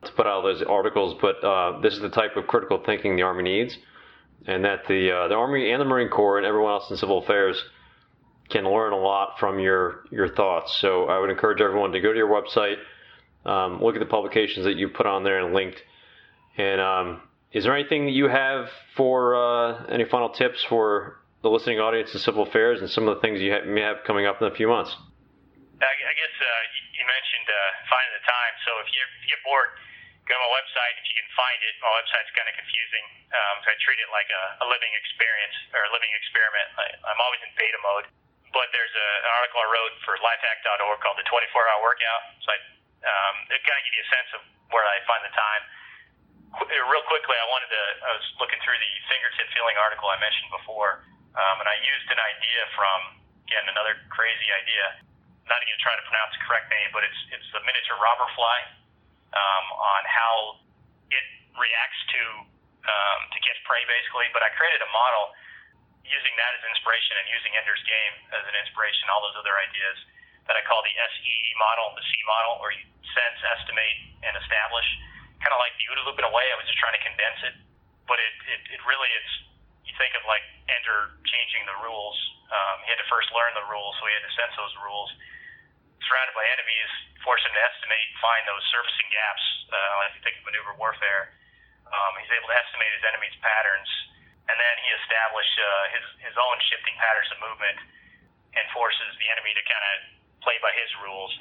to 0.03 0.11
put 0.13 0.27
out 0.27 0.41
those 0.41 0.61
articles, 0.61 1.17
but 1.21 1.43
uh, 1.43 1.79
this 1.81 1.93
is 1.93 2.01
the 2.01 2.09
type 2.09 2.35
of 2.35 2.47
critical 2.47 2.81
thinking 2.85 3.15
the 3.15 3.23
Army 3.23 3.43
needs, 3.43 3.77
and 4.45 4.63
that 4.63 4.87
the 4.87 5.11
uh, 5.11 5.27
the 5.27 5.35
Army 5.35 5.71
and 5.71 5.81
the 5.81 5.85
Marine 5.85 6.09
Corps 6.09 6.37
and 6.37 6.45
everyone 6.45 6.71
else 6.71 6.89
in 6.91 6.97
civil 6.97 7.19
affairs 7.19 7.61
can 8.49 8.63
learn 8.63 8.93
a 8.93 8.97
lot 8.97 9.39
from 9.39 9.59
your 9.59 10.05
your 10.11 10.27
thoughts. 10.29 10.77
So 10.81 11.05
I 11.05 11.19
would 11.19 11.29
encourage 11.29 11.61
everyone 11.61 11.91
to 11.91 11.99
go 11.99 12.11
to 12.11 12.17
your 12.17 12.29
website, 12.29 12.77
um, 13.45 13.81
look 13.81 13.95
at 13.95 13.99
the 13.99 14.05
publications 14.05 14.65
that 14.65 14.75
you 14.75 14.89
put 14.89 15.05
on 15.05 15.23
there 15.23 15.43
and 15.43 15.53
linked. 15.53 15.81
And 16.57 16.81
um, 16.81 17.21
is 17.51 17.63
there 17.63 17.75
anything 17.75 18.05
that 18.05 18.11
you 18.13 18.27
have 18.27 18.69
for 18.95 19.35
uh, 19.35 19.85
any 19.87 20.05
final 20.05 20.29
tips 20.29 20.63
for 20.67 21.19
the 21.43 21.49
listening 21.49 21.79
audience 21.79 22.13
in 22.13 22.19
civil 22.19 22.43
affairs 22.43 22.81
and 22.81 22.89
some 22.89 23.07
of 23.07 23.15
the 23.15 23.21
things 23.21 23.39
you 23.39 23.53
may 23.67 23.81
have 23.81 24.03
coming 24.05 24.25
up 24.25 24.41
in 24.41 24.47
a 24.47 24.55
few 24.55 24.67
months? 24.67 24.95
I 25.77 26.13
guess 26.17 26.35
uh, 26.41 26.63
you 26.97 27.05
mentioned 27.05 27.47
uh, 27.47 27.57
finding 27.85 28.13
the 28.17 28.25
time. 28.25 28.53
So 28.65 28.71
if 28.81 28.89
you, 28.89 29.01
if 29.05 29.21
you 29.21 29.29
get 29.37 29.41
bored, 29.45 29.69
go 30.25 30.33
to 30.33 30.41
my 30.41 30.51
website. 30.57 30.97
If 30.97 31.05
you 31.07 31.15
can 31.15 31.29
find 31.37 31.59
it, 31.61 31.73
my 31.79 31.91
website's 32.01 32.33
kind 32.33 32.49
of 32.49 32.55
confusing. 32.57 33.05
Um, 33.29 33.55
so 33.61 33.67
I 33.69 33.75
treat 33.85 34.01
it 34.01 34.09
like 34.09 34.27
a, 34.33 34.43
a 34.63 34.67
living 34.67 34.91
experience 34.97 35.55
or 35.77 35.85
a 35.85 35.91
living 35.93 36.11
experiment. 36.17 36.67
I, 36.75 36.85
I'm 37.13 37.21
always 37.21 37.41
in 37.45 37.51
beta 37.53 37.79
mode. 37.85 38.05
But 38.55 38.71
there's 38.71 38.95
a, 38.95 39.09
an 39.27 39.31
article 39.37 39.59
I 39.59 39.67
wrote 39.69 39.93
for 40.07 40.13
lifehack.org 40.23 40.97
called 41.03 41.19
the 41.19 41.27
24-hour 41.27 41.81
workout. 41.83 42.21
So 42.43 42.47
I, 42.53 42.57
um, 43.03 43.35
it 43.51 43.59
kind 43.63 43.77
of 43.77 43.83
give 43.85 43.95
you 43.95 44.03
a 44.03 44.11
sense 44.11 44.29
of 44.39 44.41
where 44.71 44.87
I 44.87 44.97
find 45.05 45.21
the 45.23 45.33
time. 45.35 45.63
Qu- 46.57 46.71
real 46.71 47.05
quickly, 47.11 47.35
I 47.35 47.47
wanted 47.51 47.69
to. 47.69 47.83
I 48.07 48.11
was 48.15 48.27
looking 48.39 48.59
through 48.63 48.79
the 48.79 48.91
fingertip 49.11 49.47
feeling 49.51 49.75
article 49.77 50.07
I 50.07 50.17
mentioned 50.23 50.49
before, 50.51 51.03
um, 51.35 51.55
and 51.59 51.67
I 51.67 51.75
used 51.83 52.07
an 52.07 52.19
idea 52.19 52.61
from 52.73 53.19
again 53.47 53.67
another 53.67 53.99
crazy 54.11 54.47
idea 54.51 55.07
not 55.47 55.63
even 55.63 55.79
trying 55.79 55.99
to 55.99 56.05
pronounce 56.07 56.35
the 56.35 56.43
correct 56.43 56.67
name, 56.67 56.91
but 56.91 57.03
it's 57.07 57.19
it's 57.31 57.47
the 57.55 57.63
miniature 57.63 57.97
robber 57.99 58.27
fly 58.35 58.57
um, 59.35 59.65
on 59.75 60.01
how 60.07 60.33
it 61.11 61.25
reacts 61.55 62.01
to 62.15 62.21
um, 62.87 63.19
to 63.31 63.37
catch 63.43 63.59
prey, 63.63 63.83
basically. 63.87 64.27
But 64.35 64.43
I 64.43 64.51
created 64.55 64.83
a 64.83 64.91
model 64.91 65.35
using 66.07 66.33
that 66.39 66.51
as 66.55 66.63
inspiration 66.67 67.19
and 67.19 67.27
using 67.29 67.51
Ender's 67.55 67.83
Game 67.83 68.13
as 68.33 68.43
an 68.47 68.55
inspiration, 68.57 69.07
all 69.11 69.21
those 69.23 69.37
other 69.37 69.55
ideas 69.55 69.97
that 70.47 70.55
I 70.55 70.63
call 70.63 70.79
the 70.81 70.95
SEE 70.95 71.51
model, 71.59 71.91
the 71.95 72.05
C 72.07 72.11
model, 72.23 72.59
you 72.71 72.87
sense, 73.11 73.39
estimate, 73.59 73.97
and 74.23 74.33
establish. 74.39 74.87
Kind 75.43 75.53
of 75.53 75.59
like 75.59 75.75
the 75.77 75.85
OODA 75.91 76.03
loop 76.07 76.17
in 76.17 76.25
a 76.25 76.33
way. 76.33 76.45
I 76.49 76.57
was 76.57 76.65
just 76.65 76.79
trying 76.79 76.97
to 76.97 77.03
condense 77.03 77.39
it, 77.45 77.55
but 78.09 78.17
it 78.17 78.35
it, 78.49 78.61
it 78.79 78.81
really 78.87 79.11
is. 79.11 79.29
You 79.85 79.93
think 79.95 80.17
of 80.17 80.23
like 80.25 80.43
Ender 80.71 81.19
changing 81.27 81.63
the 81.69 81.77
rules. 81.85 82.17
Um, 82.47 82.83
he 82.87 82.89
had 82.89 82.99
to 82.99 83.07
first 83.11 83.29
learn 83.35 83.53
the 83.53 83.67
rules, 83.67 83.93
so 83.99 84.07
he 84.07 84.13
had 84.15 84.23
to 84.23 84.33
sense 84.33 84.55
those 84.55 84.75
rules 84.81 85.11
surrounded 86.07 86.33
by 86.33 86.45
enemies, 86.55 86.91
force 87.21 87.43
him 87.43 87.51
to 87.51 87.63
estimate, 87.63 88.07
find 88.23 88.47
those 88.47 88.63
surfacing 88.71 89.09
gaps. 89.11 89.43
Uh, 89.67 90.07
if 90.07 90.15
you 90.15 90.21
think 90.23 90.35
of 90.39 90.43
maneuver 90.47 90.73
warfare, 90.79 91.35
um, 91.91 92.11
he's 92.23 92.31
able 92.31 92.47
to 92.47 92.57
estimate 92.57 92.91
his 92.95 93.03
enemy's 93.03 93.35
patterns, 93.43 93.89
and 94.47 94.55
then 94.55 94.75
he 94.83 94.89
established 95.03 95.55
uh, 95.59 95.67
his 95.91 96.05
his 96.31 96.35
own 96.39 96.57
shifting 96.71 96.95
patterns 96.95 97.29
of 97.35 97.39
movement 97.43 97.77
and 98.55 98.65
forces 98.73 99.11
the 99.19 99.27
enemy 99.29 99.53
to 99.53 99.63
kind 99.67 99.85
of 99.93 99.97
play 100.41 100.57
by 100.63 100.71
his 100.73 100.89
rules. 101.03 101.31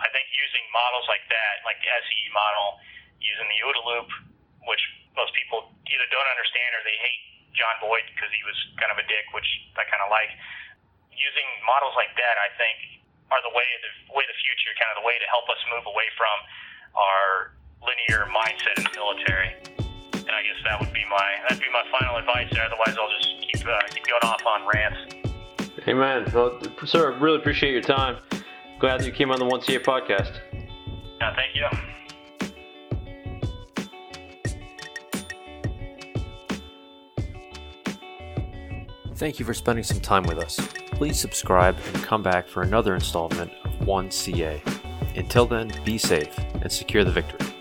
I 0.00 0.08
think 0.10 0.26
using 0.34 0.64
models 0.72 1.06
like 1.06 1.22
that, 1.28 1.62
like 1.62 1.78
the 1.84 1.92
SE 1.92 2.22
model, 2.34 2.80
using 3.22 3.46
the 3.46 3.58
OODA 3.62 3.82
loop, 3.86 4.08
which 4.66 4.82
most 5.14 5.30
people 5.36 5.70
either 5.86 6.08
don't 6.10 6.26
understand 6.26 6.74
or 6.74 6.82
they 6.82 6.98
hate 6.98 7.22
John 7.52 7.76
Boyd 7.84 8.02
because 8.10 8.32
he 8.32 8.42
was 8.48 8.56
kind 8.80 8.90
of 8.90 8.98
a 8.98 9.06
dick, 9.06 9.28
which 9.36 9.46
I 9.76 9.84
kind 9.86 10.02
of 10.02 10.08
like 10.08 10.32
using 11.12 11.46
models 11.68 11.92
like 11.94 12.10
that, 12.16 12.36
I 12.40 12.50
think, 12.56 12.76
are 13.28 13.40
the 13.44 13.52
way 13.52 13.68
the 13.84 13.92
way 14.16 14.24
the 14.24 14.38
future, 14.40 14.72
kind 14.80 14.90
of 14.96 15.04
the 15.04 15.06
way 15.06 15.20
to 15.20 15.28
help 15.28 15.46
us 15.52 15.60
move 15.68 15.84
away 15.84 16.08
from 16.16 16.36
our 16.96 17.54
linear 17.84 18.28
mindset 18.32 18.80
in 18.80 18.84
the 18.88 18.94
military. 18.96 19.81
And 20.32 20.38
I 20.38 20.48
guess 20.48 20.64
that 20.64 20.80
would 20.80 20.94
be 20.94 21.04
my 21.10 21.30
that'd 21.42 21.62
be 21.62 21.68
my 21.70 21.82
final 21.98 22.16
advice 22.16 22.48
there. 22.52 22.64
Otherwise, 22.64 22.96
I'll 22.98 23.10
just 23.18 23.28
keep 23.52 23.68
uh, 23.68 23.78
keep 23.90 24.04
going 24.06 24.22
off 24.22 24.40
on 24.46 24.66
rants. 24.72 24.98
Amen. 25.86 26.24
Well, 26.32 26.58
sir, 26.86 27.12
I 27.12 27.18
really 27.18 27.36
appreciate 27.36 27.72
your 27.72 27.82
time. 27.82 28.16
Glad 28.78 29.00
that 29.00 29.06
you 29.06 29.12
came 29.12 29.30
on 29.30 29.38
the 29.38 29.44
1CA 29.44 29.82
podcast. 29.84 30.40
Yeah, 31.20 31.36
thank 31.36 31.54
you. 31.54 31.66
Thank 39.16 39.38
you 39.38 39.44
for 39.44 39.52
spending 39.52 39.84
some 39.84 40.00
time 40.00 40.22
with 40.22 40.38
us. 40.38 40.58
Please 40.92 41.20
subscribe 41.20 41.76
and 41.92 42.02
come 42.02 42.22
back 42.22 42.48
for 42.48 42.62
another 42.62 42.94
installment 42.94 43.52
of 43.64 43.72
1CA. 43.86 44.62
Until 45.14 45.46
then, 45.46 45.70
be 45.84 45.98
safe 45.98 46.36
and 46.38 46.72
secure 46.72 47.04
the 47.04 47.12
victory. 47.12 47.51